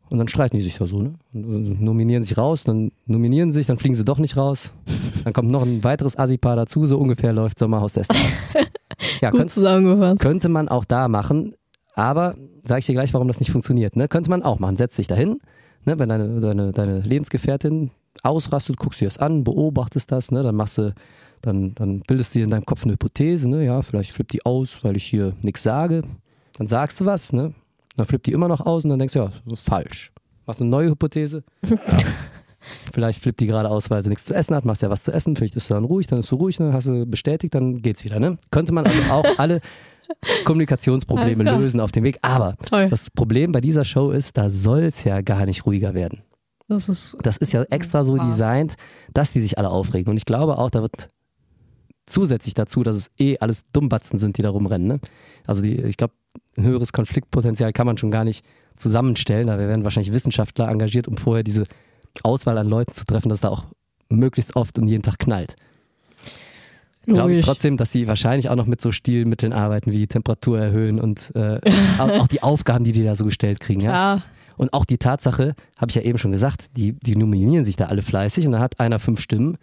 [0.10, 1.14] Und dann streiten die sich da so, ne?
[1.34, 4.74] Und nominieren sich raus, dann nominieren sich, dann fliegen sie doch nicht raus.
[5.24, 8.20] Dann kommt noch ein weiteres Assi-Paar dazu, so ungefähr läuft Sommerhaus der Stars.
[9.22, 10.20] Ja, Gut könnt, zusammengefasst.
[10.22, 11.54] könnte man auch da machen,
[12.00, 13.97] aber sage ich dir gleich, warum das nicht funktioniert.
[13.97, 14.08] Ne?
[14.08, 14.78] Könnte man auch machen.
[14.78, 15.39] Setz dich dahin,
[15.84, 16.00] ne?
[16.00, 17.91] wenn deine, deine, deine Lebensgefährtin
[18.24, 20.41] ausrastet, guckst dir das an, beobachtest das, ne?
[20.41, 20.93] dann machst du,
[21.41, 23.66] dann, dann bildest du dir in deinem Kopf eine Hypothese, ne?
[23.66, 26.02] ja, vielleicht flippt die aus, weil ich hier nichts sage.
[26.58, 27.54] Dann sagst du was, ne?
[27.97, 30.14] Dann flippt die immer noch aus und dann denkst du, ja, das ist falsch.
[30.45, 31.43] Machst eine neue Hypothese.
[32.93, 35.12] Vielleicht flippt die gerade aus, weil sie nichts zu essen hat, machst ja was zu
[35.12, 37.82] essen, vielleicht ist du dann ruhig, dann ist du ruhig, dann hast du bestätigt, dann
[37.82, 38.20] geht's wieder.
[38.20, 38.38] Ne?
[38.52, 39.62] Könnte man also auch alle
[40.45, 42.18] Kommunikationsprobleme lösen auf dem Weg.
[42.22, 42.89] Aber Toll.
[42.89, 46.22] das Problem bei dieser Show ist, da soll es ja gar nicht ruhiger werden.
[46.68, 48.30] Das ist Das ist ja extra so Wahr.
[48.30, 48.76] designt,
[49.14, 50.12] dass die sich alle aufregen.
[50.12, 51.10] Und ich glaube auch, da wird
[52.05, 54.88] zusätzlich dazu, dass es eh alles Dummbatzen sind, die da rumrennen.
[54.88, 54.99] Ne?
[55.47, 56.14] Also die, ich glaube,
[56.57, 58.45] ein höheres Konfliktpotenzial kann man schon gar nicht
[58.76, 59.47] zusammenstellen.
[59.47, 61.64] Da werden wahrscheinlich Wissenschaftler engagiert, um vorher diese
[62.24, 63.66] Auswahl an Leuten zu treffen, dass da auch
[64.10, 65.55] möglichst oft und jeden Tag knallt.
[67.06, 71.00] Glaube ich trotzdem, dass die wahrscheinlich auch noch mit so Stilmitteln arbeiten, wie Temperatur erhöhen
[71.00, 71.60] und äh,
[71.97, 73.82] auch, die Aufgaben, die die da so gestellt kriegen.
[73.82, 73.91] Ja?
[74.16, 74.24] Ja,
[74.58, 77.86] Und auch die Tatsache, habe ich ja eben schon gesagt, die, die nominieren sich da
[77.86, 79.58] alle fleißig und dann hat einer fünf Stimmen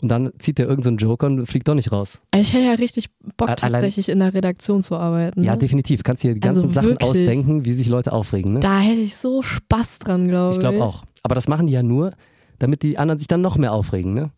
[0.00, 2.18] und dann zieht der irgendeinen so Joker und fliegt doch nicht raus.
[2.32, 5.42] ich hätte ja richtig Bock Allein- tatsächlich in der Redaktion zu arbeiten.
[5.42, 5.58] Ja, ne?
[5.58, 6.04] definitiv.
[6.04, 7.08] Kannst dir die ganzen Also Sachen wirklich.
[7.10, 8.52] ausdenken, wie sich Leute aufregen.
[8.52, 8.60] Ne?
[8.60, 10.56] Da hätte ich so Spaß dran, glaube ich.
[10.56, 11.02] ich glaube auch.
[11.24, 12.12] Aber das machen die ja nur,
[12.60, 14.14] damit die anderen sich dann noch mehr aufregen.
[14.14, 14.30] Ne?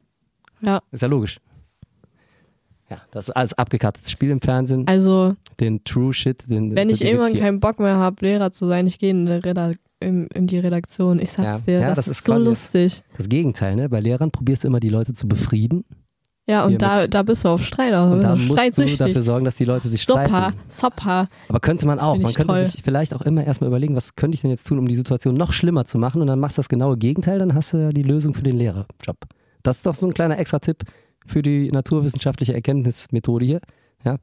[0.63, 1.41] Ja, Ist ja logisch.
[2.91, 4.87] Ja, das ist alles abgekartetes Spiel im Fernsehen.
[4.89, 8.87] also Den True Shit, den wenn ich irgendwann keinen Bock mehr habe, Lehrer zu sein,
[8.89, 9.27] ich gehe in,
[10.01, 11.21] in, in die Redaktion.
[11.21, 11.59] Ich sag's Ja.
[11.59, 13.03] dir, Ja, das, das ist, so lustig.
[13.17, 13.89] Das Gegenteil, ne?
[13.89, 15.85] Bei Lehrern probierst du immer die Leute zu befrieden.
[16.49, 18.99] Ja, und da, da bist du auf Streit, Und bist da du musst du streitsüchtig.
[18.99, 20.33] dafür sorgen, dass die Leute sich streiten.
[20.33, 21.29] Super, super.
[21.49, 22.17] Aber könnte man auch.
[22.17, 22.67] Man könnte toll.
[22.67, 25.35] sich vielleicht auch immer erstmal überlegen, was könnte ich denn jetzt tun, um die Situation
[25.35, 26.21] noch schlimmer zu machen?
[26.21, 28.57] Und dann machst du das genaue Gegenteil, dann hast du ja die Lösung für den
[28.57, 29.17] Lehrerjob.
[29.63, 30.79] Das ist doch so ein kleiner Extra-Tipp
[31.27, 33.61] für die naturwissenschaftliche Erkenntnismethode hier.
[34.05, 34.17] Ja?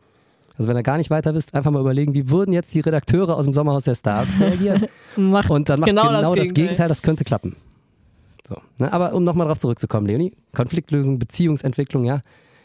[0.58, 3.36] Also wenn ihr gar nicht weiter wisst, einfach mal überlegen, wie würden jetzt die Redakteure
[3.38, 4.88] aus dem Sommerhaus der Stars reagieren?
[5.16, 6.64] Macht Und dann macht Genau genau, das das, Gegenteil.
[6.66, 6.88] Gegenteil.
[6.88, 7.56] das könnte klappen.
[8.48, 8.92] So, ne?
[8.92, 12.22] Aber um nochmal drauf zurückzukommen, Leonie, Konfliktlösung, Beziehungsentwicklung, ja.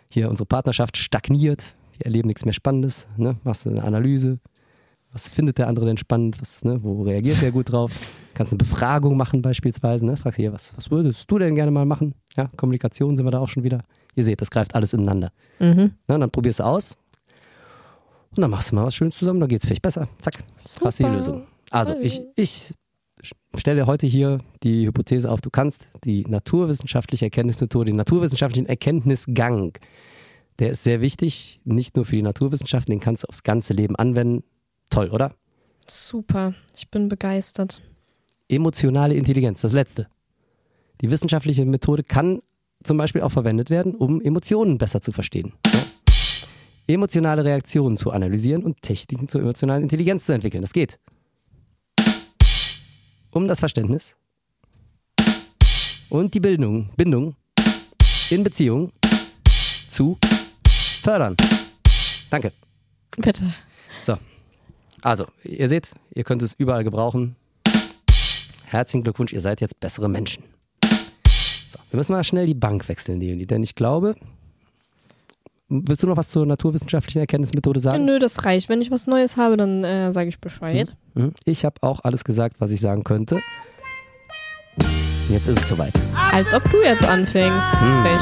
[0.09, 1.63] Hier unsere Partnerschaft stagniert,
[1.97, 3.37] wir erleben nichts mehr Spannendes, ne?
[3.45, 4.39] Machst du eine Analyse,
[5.13, 6.83] was findet der andere denn spannend, was, ne?
[6.83, 7.93] wo reagiert der gut drauf?
[8.35, 10.17] Kannst eine Befragung machen beispielsweise, ne?
[10.17, 12.15] Fragst hier, was, was würdest du denn gerne mal machen?
[12.35, 13.85] Ja, Kommunikation sind wir da auch schon wieder.
[14.15, 15.33] Ihr seht, das greift alles ineinander.
[15.59, 15.93] Mhm.
[16.07, 16.97] Und dann probierst du aus
[18.37, 20.09] und dann machst du mal was Schönes zusammen, dann geht's vielleicht besser.
[20.21, 21.15] Zack, hast du die Super.
[21.15, 21.47] Lösung.
[21.71, 22.75] Also ich, ich
[23.57, 29.73] stelle heute hier die Hypothese auf, du kannst die naturwissenschaftliche Erkenntnismethode, den naturwissenschaftlichen Erkenntnisgang,
[30.59, 33.97] der ist sehr wichtig, nicht nur für die Naturwissenschaften, den kannst du aufs ganze Leben
[33.97, 34.45] anwenden.
[34.91, 35.35] Toll, oder?
[35.87, 37.83] Super, ich bin begeistert.
[38.49, 40.09] Emotionale Intelligenz, das letzte.
[41.01, 42.41] Die wissenschaftliche Methode kann
[42.83, 45.53] zum Beispiel auch verwendet werden, um Emotionen besser zu verstehen.
[45.67, 45.81] Ja?
[46.87, 50.63] Emotionale Reaktionen zu analysieren und Techniken zur emotionalen Intelligenz zu entwickeln.
[50.63, 50.99] Das geht.
[53.31, 54.17] Um das Verständnis
[56.11, 57.37] und die Bildung, Bindung
[58.31, 58.93] in Beziehung
[59.89, 60.19] zu
[61.03, 61.37] fördern.
[62.31, 62.53] Danke.
[63.17, 63.55] Bitte.
[64.03, 64.19] So.
[65.01, 67.37] Also, ihr seht, ihr könnt es überall gebrauchen.
[68.65, 70.45] Herzlichen Glückwunsch, ihr seid jetzt bessere Menschen.
[71.73, 74.15] So, wir müssen mal schnell die Bank wechseln, Leonie, denn ich glaube.
[75.71, 78.05] Willst du noch was zur naturwissenschaftlichen Erkenntnismethode sagen?
[78.05, 78.69] Nö, das reicht.
[78.69, 80.95] Wenn ich was Neues habe, dann äh, sage ich Bescheid.
[81.15, 81.33] Mhm.
[81.47, 83.41] Ich habe auch alles gesagt, was ich sagen könnte.
[85.31, 85.95] Jetzt ist es soweit.
[86.31, 87.81] Als ob du jetzt anfängst.
[87.81, 88.05] Hm.
[88.05, 88.21] Frech.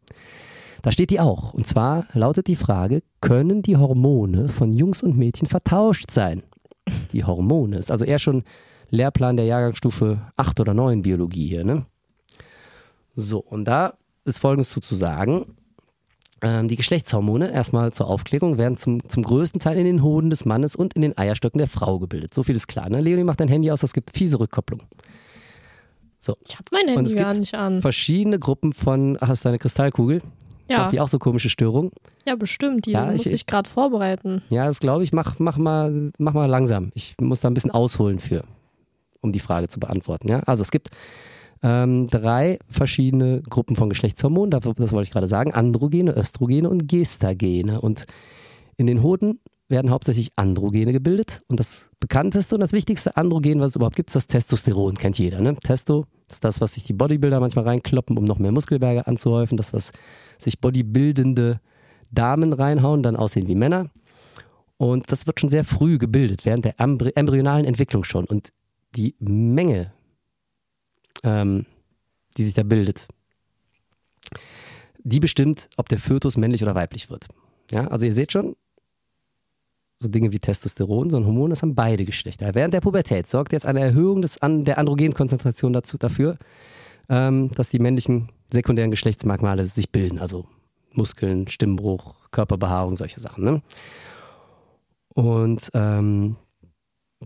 [0.82, 1.52] Da steht die auch.
[1.54, 6.42] Und zwar lautet die Frage, können die Hormone von Jungs und Mädchen vertauscht sein?
[7.12, 8.44] Die Hormone ist also eher schon
[8.90, 11.86] Lehrplan der Jahrgangsstufe 8 oder 9 Biologie hier, ne?
[13.14, 15.46] So, und da ist folgendes zu, zu sagen.
[16.42, 20.44] Ähm, die Geschlechtshormone, erstmal zur Aufklärung, werden zum, zum größten Teil in den Hoden des
[20.46, 22.32] Mannes und in den Eierstöcken der Frau gebildet.
[22.32, 22.88] So viel ist klar.
[22.88, 23.00] Ne?
[23.00, 24.82] Leonie macht dein Handy aus, das gibt fiese Rückkopplung.
[26.18, 26.36] So.
[26.46, 27.82] Ich habe mein Handy es gar gibt nicht an.
[27.82, 30.20] Verschiedene Gruppen von, ach, hast du deine Kristallkugel?
[30.70, 31.90] Ja, Macht die auch so komische Störungen?
[32.26, 32.86] ja, bestimmt.
[32.86, 34.42] Die Ja, muss ich- ich gerade vorbereiten.
[34.50, 35.12] Ja, das glaube ich.
[35.12, 36.90] Mach, mach, mal, mach mal langsam.
[36.94, 38.44] Ich muss da ein bisschen ausholen für,
[39.20, 40.28] um die Frage zu beantworten.
[40.28, 40.40] Ja?
[40.40, 40.90] Also es gibt
[41.62, 44.50] ähm, drei verschiedene Gruppen von Geschlechtshormonen.
[44.50, 45.52] Das, das wollte ich gerade sagen.
[45.52, 47.80] Androgene, Östrogene und Gestagene.
[47.80, 48.06] Und
[48.76, 51.42] in den Hoden werden hauptsächlich Androgene gebildet.
[51.48, 54.94] Und das bekannteste und das wichtigste Androgen, was es überhaupt gibt, ist das Testosteron.
[54.96, 55.40] Kennt jeder.
[55.40, 55.54] Ne?
[55.56, 59.56] Testo ist das, was sich die Bodybuilder manchmal reinkloppen, um noch mehr Muskelberge anzuhäufen.
[59.56, 59.92] Das, was
[60.38, 61.60] sich bodybuildende
[62.10, 63.90] Damen reinhauen, dann aussehen wie Männer.
[64.76, 68.24] Und das wird schon sehr früh gebildet, während der embry embryonalen Entwicklung schon.
[68.24, 68.52] Und
[68.96, 69.92] die Menge,
[71.22, 71.66] ähm,
[72.36, 73.06] die sich da bildet,
[75.02, 77.26] die bestimmt, ob der Fötus männlich oder weiblich wird.
[77.70, 78.56] Ja, also ihr seht schon,
[80.00, 82.54] so Dinge wie Testosteron, so ein Hormon, das haben beide Geschlechter.
[82.54, 86.38] Während der Pubertät sorgt jetzt eine Erhöhung des, an, der Androgenkonzentration dazu, dafür,
[87.10, 90.18] ähm, dass die männlichen sekundären Geschlechtsmerkmale sich bilden.
[90.18, 90.46] Also
[90.94, 93.44] Muskeln, Stimmbruch, Körperbehaarung, solche Sachen.
[93.44, 93.62] Ne?
[95.12, 96.36] Und ähm,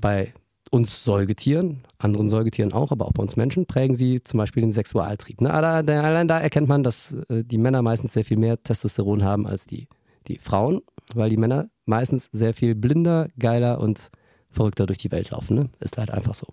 [0.01, 0.35] bei
[0.71, 4.73] uns Säugetieren, anderen Säugetieren auch, aber auch bei uns Menschen, prägen sie zum Beispiel den
[4.73, 5.41] Sexualtrieb.
[5.41, 5.55] Ne?
[5.55, 9.65] Allein, da erkennt man, dass äh, die Männer meistens sehr viel mehr Testosteron haben als
[9.65, 9.87] die,
[10.27, 10.81] die Frauen,
[11.15, 14.11] weil die Männer meistens sehr viel blinder, geiler und
[14.51, 15.57] verrückter durch die Welt laufen.
[15.57, 15.71] Ne?
[15.81, 16.47] Ist halt einfach so.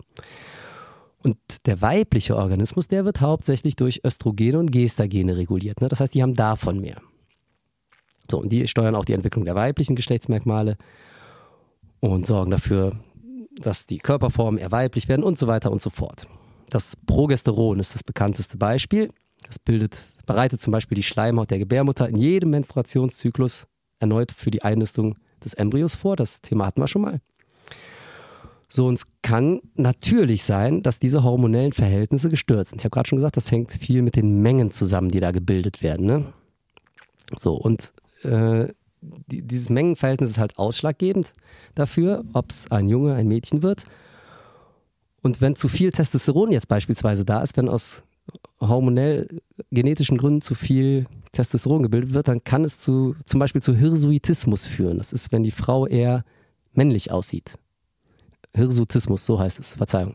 [1.22, 5.80] Und der weibliche Organismus, der wird hauptsächlich durch Östrogene und Gestagene reguliert.
[5.80, 5.88] Ne?
[5.88, 7.00] Das heißt, die haben davon mehr.
[8.30, 10.76] So, und die steuern auch die Entwicklung der weiblichen Geschlechtsmerkmale
[12.00, 12.98] und sorgen dafür,
[13.56, 16.26] dass die Körperformen eher weiblich werden und so weiter und so fort.
[16.70, 19.10] Das Progesteron ist das bekannteste Beispiel.
[19.46, 23.66] Das bildet, bereitet zum Beispiel die Schleimhaut der Gebärmutter in jedem Menstruationszyklus
[24.02, 26.16] erneut für die Einnistung des Embryos vor.
[26.16, 27.20] Das Thema hatten wir schon mal.
[28.68, 32.80] So, und es kann natürlich sein, dass diese hormonellen Verhältnisse gestört sind.
[32.80, 35.82] Ich habe gerade schon gesagt, das hängt viel mit den Mengen zusammen, die da gebildet
[35.82, 36.06] werden.
[36.06, 36.32] Ne?
[37.36, 37.92] So, und
[38.22, 38.68] äh,
[39.02, 41.34] die, dieses Mengenverhältnis ist halt ausschlaggebend
[41.74, 43.84] dafür, ob es ein Junge, ein Mädchen wird.
[45.20, 48.02] Und wenn zu viel Testosteron jetzt beispielsweise da ist, wenn aus
[48.60, 49.28] hormonell
[49.70, 54.66] genetischen Gründen zu viel Testosteron gebildet wird, dann kann es zu, zum Beispiel zu Hirsuitismus
[54.66, 54.98] führen.
[54.98, 56.24] Das ist, wenn die Frau eher
[56.74, 57.54] männlich aussieht.
[58.54, 60.14] Hirsutismus, so heißt es, Verzeihung.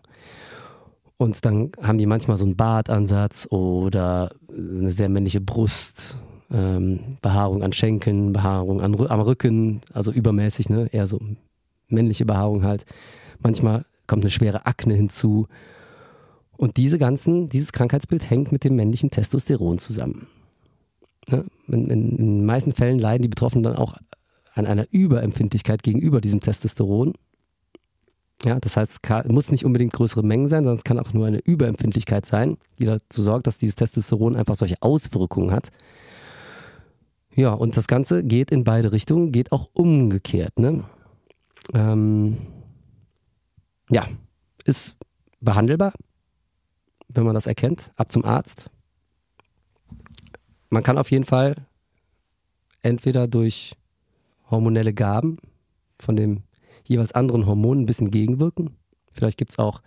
[1.17, 6.15] Und dann haben die manchmal so einen Bartansatz oder eine sehr männliche Brust,
[6.51, 10.87] ähm, Behaarung an Schenkeln, Behaarung an, am Rücken, also übermäßig, ne?
[10.91, 11.19] eher so
[11.87, 12.85] männliche Behaarung halt.
[13.39, 15.47] Manchmal kommt eine schwere Akne hinzu.
[16.57, 20.27] Und diese ganzen, dieses Krankheitsbild hängt mit dem männlichen Testosteron zusammen.
[21.29, 21.45] Ne?
[21.67, 23.97] In, in, in den meisten Fällen leiden die Betroffenen dann auch
[24.53, 27.13] an einer Überempfindlichkeit gegenüber diesem Testosteron.
[28.43, 31.13] Ja, das heißt, es kann, muss nicht unbedingt größere Mengen sein, sondern es kann auch
[31.13, 35.69] nur eine Überempfindlichkeit sein, die dazu sorgt, dass dieses Testosteron einfach solche Auswirkungen hat.
[37.33, 40.57] Ja, und das Ganze geht in beide Richtungen, geht auch umgekehrt.
[40.59, 40.83] Ne?
[41.73, 42.37] Ähm,
[43.89, 44.07] ja,
[44.65, 44.95] ist
[45.39, 45.93] behandelbar,
[47.17, 47.91] wenn man das erkennt.
[47.95, 48.69] Ab zum Arzt.
[50.69, 51.55] Man kann auf jeden Fall
[52.81, 53.73] entweder durch
[54.49, 55.37] hormonelle Gaben
[55.99, 56.43] von dem
[56.85, 58.77] jeweils anderen Hormon ein bisschen gegenwirken.
[59.11, 59.81] Vielleicht gibt es auch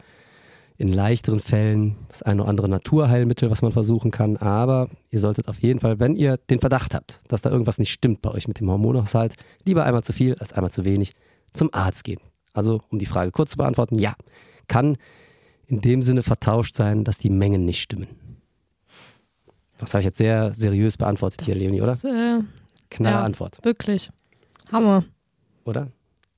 [0.77, 4.39] in leichteren Fällen das eine oder andere Naturheilmittel, was man versuchen kann.
[4.39, 7.93] Aber ihr solltet auf jeden Fall, wenn ihr den Verdacht habt, dass da irgendwas nicht
[7.93, 11.13] stimmt bei euch mit dem Hormonhaushalt, lieber einmal zu viel als einmal zu wenig
[11.53, 12.21] zum Arzt gehen.
[12.55, 14.15] Also, um die Frage kurz zu beantworten, ja,
[14.69, 14.97] kann
[15.71, 18.09] in dem Sinne vertauscht sein, dass die Mengen nicht stimmen.
[19.79, 21.93] Das habe ich jetzt sehr seriös beantwortet hier, Leonie, oder?
[21.93, 22.41] Das, äh,
[22.91, 23.25] Knalle ja.
[23.25, 24.11] Antwort, wirklich.
[24.73, 25.05] Hammer.
[25.65, 25.89] oder?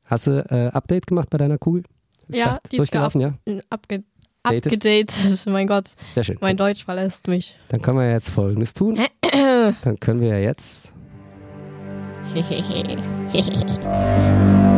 [0.04, 1.84] Hast du äh, Update gemacht bei deiner Kugel?
[2.28, 3.34] Ist Ja, das die ist durchgelaufen, ja?
[3.70, 4.04] Abge
[4.44, 4.66] Dated?
[4.66, 5.46] abgedatet.
[5.46, 6.38] mein Gott, Sehr schön.
[6.40, 7.56] mein Deutsch verlässt mich.
[7.68, 8.98] Dann können wir jetzt Folgendes tun.
[9.32, 10.92] Dann können wir ja jetzt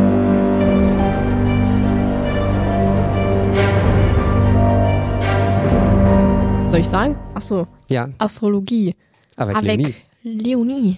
[6.75, 7.15] Soll ich sagen?
[7.33, 8.95] Achso, Ja, Astrologie.
[9.37, 9.85] aber Leonie.
[9.85, 10.97] Avec Leonie.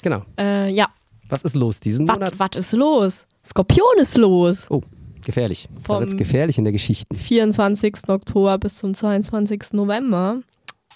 [0.00, 0.22] Genau.
[0.38, 0.86] Äh, ja,
[1.28, 2.38] Was ist los diesen Monat?
[2.38, 3.26] was ist los?
[3.44, 4.64] Skorpion ist los.
[4.70, 4.80] Oh,
[5.22, 5.68] gefährlich.
[5.74, 7.04] Da Vom- wird's gefährlich in der Geschichte.
[7.14, 8.08] 24.
[8.08, 9.74] Oktober bis zum 22.
[9.74, 10.40] November.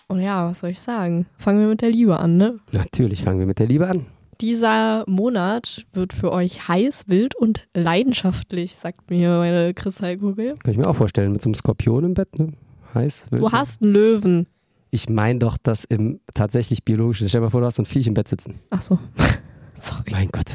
[0.08, 1.26] Und ja, was soll ich sagen?
[1.36, 2.60] Fangen wir mit der Liebe an, ne?
[2.72, 4.06] Natürlich fangen wir mit der Liebe an.
[4.40, 10.54] Dieser Monat wird für euch heiß, wild und leidenschaftlich, sagt mir meine Kristallkugel.
[10.62, 12.54] Kann ich mir auch vorstellen, mit so einem Skorpion im Bett, ne?
[12.94, 13.42] Heiß, wild.
[13.42, 14.46] Du hast einen Löwen.
[14.90, 17.86] Ich meine doch, dass im tatsächlich biologischen, stell dir mal vor, du hast so ein
[17.86, 18.60] Viech im Bett sitzen.
[18.70, 18.98] Ach so.
[19.78, 20.04] Sorry.
[20.12, 20.46] Mein Gott.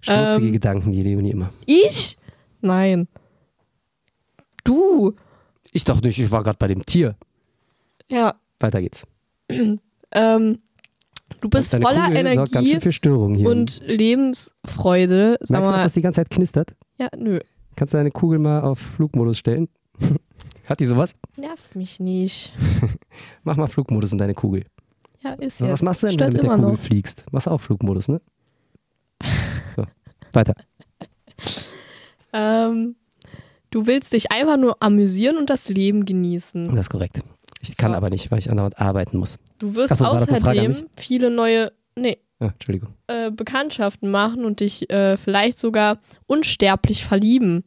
[0.00, 0.52] Schmutzige Ähm.
[0.52, 1.52] Gedanken, die leben nie immer.
[1.66, 2.16] Ich?
[2.60, 3.06] Nein.
[4.64, 5.14] Du?
[5.72, 7.16] Ich doch nicht, ich war gerade bei dem Tier.
[8.08, 8.34] Ja.
[8.58, 9.02] Weiter geht's.
[10.14, 10.58] Ähm,
[11.40, 13.48] du bist voller Kugel sorgt ganz Energie schön für Störungen hier.
[13.48, 15.38] und Lebensfreude.
[15.40, 16.74] Sag Merkst du, dass das die ganze Zeit knistert?
[16.98, 17.38] ja, nö.
[17.76, 19.70] Kannst du deine Kugel mal auf Flugmodus stellen?
[20.64, 21.14] Hat die sowas?
[21.36, 22.52] Nervt mich nicht.
[23.44, 24.64] Mach mal Flugmodus in deine Kugel.
[25.22, 25.72] Ja, ist So, jetzt.
[25.74, 26.78] was machst du denn, wenn du mit der Kugel noch.
[26.78, 27.24] fliegst?
[27.32, 28.20] Machst du auch Flugmodus, ne?
[29.76, 29.84] So,
[30.32, 30.54] weiter.
[32.32, 32.96] Ähm,
[33.70, 36.68] du willst dich einfach nur amüsieren und das Leben genießen.
[36.70, 37.20] Das ist korrekt.
[37.60, 37.96] Ich kann So.
[37.96, 39.38] aber nicht, weil ich andauernd arbeiten muss.
[39.58, 42.94] Du wirst Ach so, war das eine Frage an außerdem viele neue nee, Ah, Entschuldigung.
[43.06, 47.62] äh, Bekanntschaften machen und dich äh, vielleicht sogar unsterblich verlieben.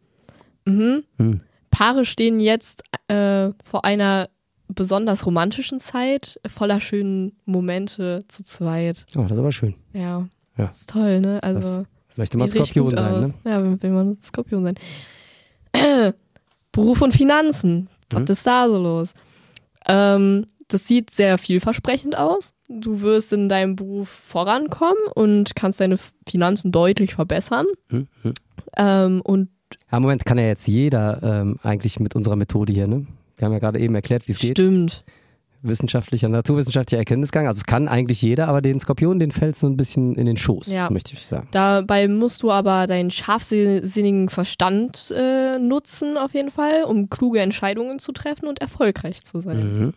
[0.65, 1.03] Mhm.
[1.17, 1.41] Hm.
[1.78, 4.30] Paare stehen jetzt äh, vor einer
[4.67, 9.05] besonders romantischen Zeit, voller schönen Momente zu zweit.
[9.15, 9.76] Oh, das ist aber schön.
[9.93, 10.28] Ja.
[10.57, 10.67] Ja.
[10.67, 11.43] Das ist toll, ne?
[11.43, 11.86] Also.
[12.17, 13.21] Möchte man Skorpion sein, aus.
[13.28, 13.34] ne?
[13.43, 14.76] Ja, will man Skorpion sein.
[16.71, 17.89] Beruf und Finanzen.
[18.09, 18.28] Was Mhm.
[18.30, 19.13] ist da so los?
[19.88, 22.53] Ähm, das sieht sehr vielversprechend aus.
[22.69, 25.97] Du wirst in deinem Beruf vorankommen und kannst deine
[26.28, 27.65] Finanzen deutlich verbessern.
[27.89, 28.34] Hm, hm.
[28.78, 29.49] Ähm, und
[29.91, 33.05] Ja, Moment, kann ja jetzt jeder ähm, eigentlich mit unserer Methode hier, ne?
[33.38, 34.51] Wir haben ja gerade eben erklärt, wie es geht.
[34.57, 35.03] stimmt.
[35.61, 37.47] Wissenschaftlicher, naturwissenschaftlicher Erkenntnisgang.
[37.47, 40.38] Also es kann eigentlich jeder, aber den Skorpion, den fällt so ein bisschen in den
[40.38, 40.89] Schoß, Ja.
[40.91, 41.47] möchte ich sagen.
[41.51, 47.97] Dabei musst du aber deinen scharfsinnigen Verstand äh, nutzen, auf jeden Fall, um kluge Entscheidungen
[47.97, 49.57] zu treffen und erfolgreich zu sein.
[49.80, 49.93] Mhm.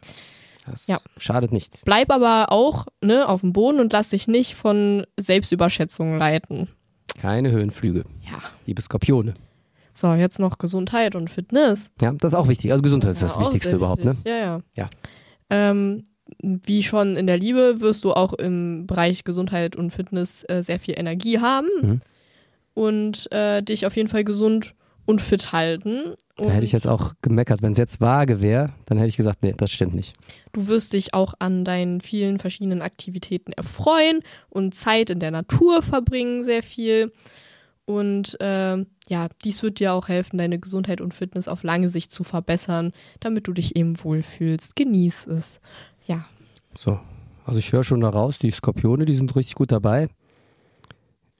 [0.66, 1.01] Das Ja.
[1.19, 1.81] schadet nicht.
[1.85, 6.69] Bleib aber auch ne, auf dem Boden und lass dich nicht von Selbstüberschätzungen leiten.
[7.21, 8.39] Keine Höhenflüge, Ja.
[8.64, 9.35] liebe Skorpione.
[9.99, 11.90] So, jetzt noch Gesundheit und Fitness.
[12.01, 12.70] Ja, das ist auch wichtig.
[12.70, 14.12] Also Gesundheit ist Ja, das Wichtigste überhaupt, ne?
[14.12, 14.26] wichtig.
[14.30, 14.59] Ja, ja.
[14.76, 14.88] Ja.
[15.51, 16.05] Ähm,
[16.40, 20.78] wie schon in der Liebe wirst du auch im Bereich Gesundheit und Fitness äh, sehr
[20.78, 22.01] viel Energie haben Mhm.
[22.74, 24.74] und äh, dich auf jeden Fall gesund
[25.05, 26.14] und fit halten.
[26.36, 27.62] Da Und hätte ich jetzt auch gemeckert.
[27.62, 30.14] Wenn es jetzt vage wäre, dann hätte ich gesagt, nee, das stimmt nicht.
[30.53, 34.20] du wirst dich auch an deinen vielen verschiedenen Aktivitäten erfreuen
[34.51, 37.11] und Zeit in der Natur verbringen, sehr viel.
[37.89, 42.12] Und ähm, ja, dies wird dir auch helfen, deine Gesundheit und Fitness auf lange Sicht
[42.12, 44.76] zu verbessern, damit du dich eben wohlfühlst.
[44.76, 45.59] Genieß es.
[46.07, 46.26] Ja,
[46.74, 47.01] So,
[47.47, 50.11] also ich höre schon da raus, die Skorpione, die sind richtig gut dabei.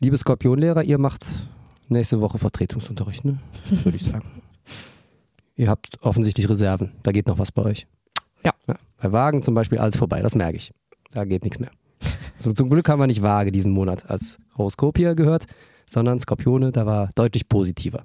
[0.01, 1.27] Liebe Skorpionlehrer, ihr macht
[1.89, 3.39] nächste Woche Vertretungsunterricht, ne?
[3.69, 4.31] Würde ich sagen.
[5.55, 6.93] ihr habt offensichtlich Reserven.
[7.03, 7.87] Da geht noch was bei euch.
[8.43, 8.55] Ja.
[8.97, 10.73] Bei Wagen zum Beispiel alles vorbei, das merke ich.
[11.13, 11.73] Da geht nichts mehr.
[12.39, 15.47] So, zum Glück haben wir nicht Waage diesen Monat als Horoskop hier gehört,
[15.89, 18.05] sondern Skorpione, da war deutlich positiver.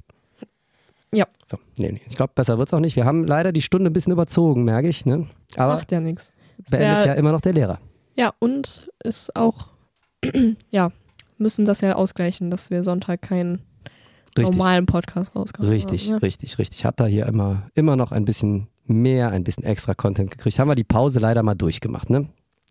[1.13, 1.27] Ja.
[1.49, 2.01] So, nee, nee.
[2.07, 2.95] Ich glaube, besser wird's auch nicht.
[2.95, 5.05] Wir haben leider die Stunde ein bisschen überzogen, merke ich.
[5.05, 5.27] Ne?
[5.57, 6.31] Aber macht ja nichts.
[6.71, 7.79] beendet der- ja immer noch der Lehrer.
[8.15, 9.67] Ja, und ist auch,
[10.71, 10.91] ja,
[11.37, 13.61] müssen das ja ausgleichen, dass wir Sonntag keinen
[14.37, 14.55] Richtig.
[14.55, 15.69] normalen Podcast rauskommen.
[15.71, 16.17] Richtig, Ja.
[16.17, 16.85] richtig, richtig.
[16.85, 20.57] Hat da hier immer, immer noch ein bisschen mehr, ein bisschen extra Content gekriegt.
[20.57, 22.27] Haben wir die Pause leider mal durchgemacht, ne?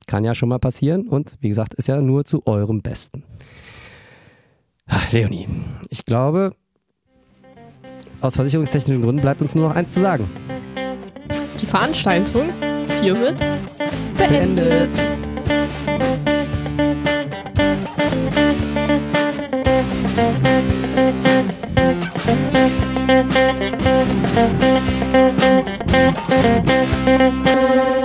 [0.08, 3.22] Kann ja schon mal passieren und wie gesagt, ist ja nur zu eurem Besten.
[4.94, 5.48] Ach, Leonie,
[5.88, 6.52] ich glaube,
[8.20, 10.28] aus versicherungstechnischen Gründen bleibt uns nur noch eins zu sagen.
[11.60, 12.50] Die Veranstaltung
[12.84, 13.36] ist hiermit
[14.18, 14.90] beendet.
[27.14, 28.01] Thank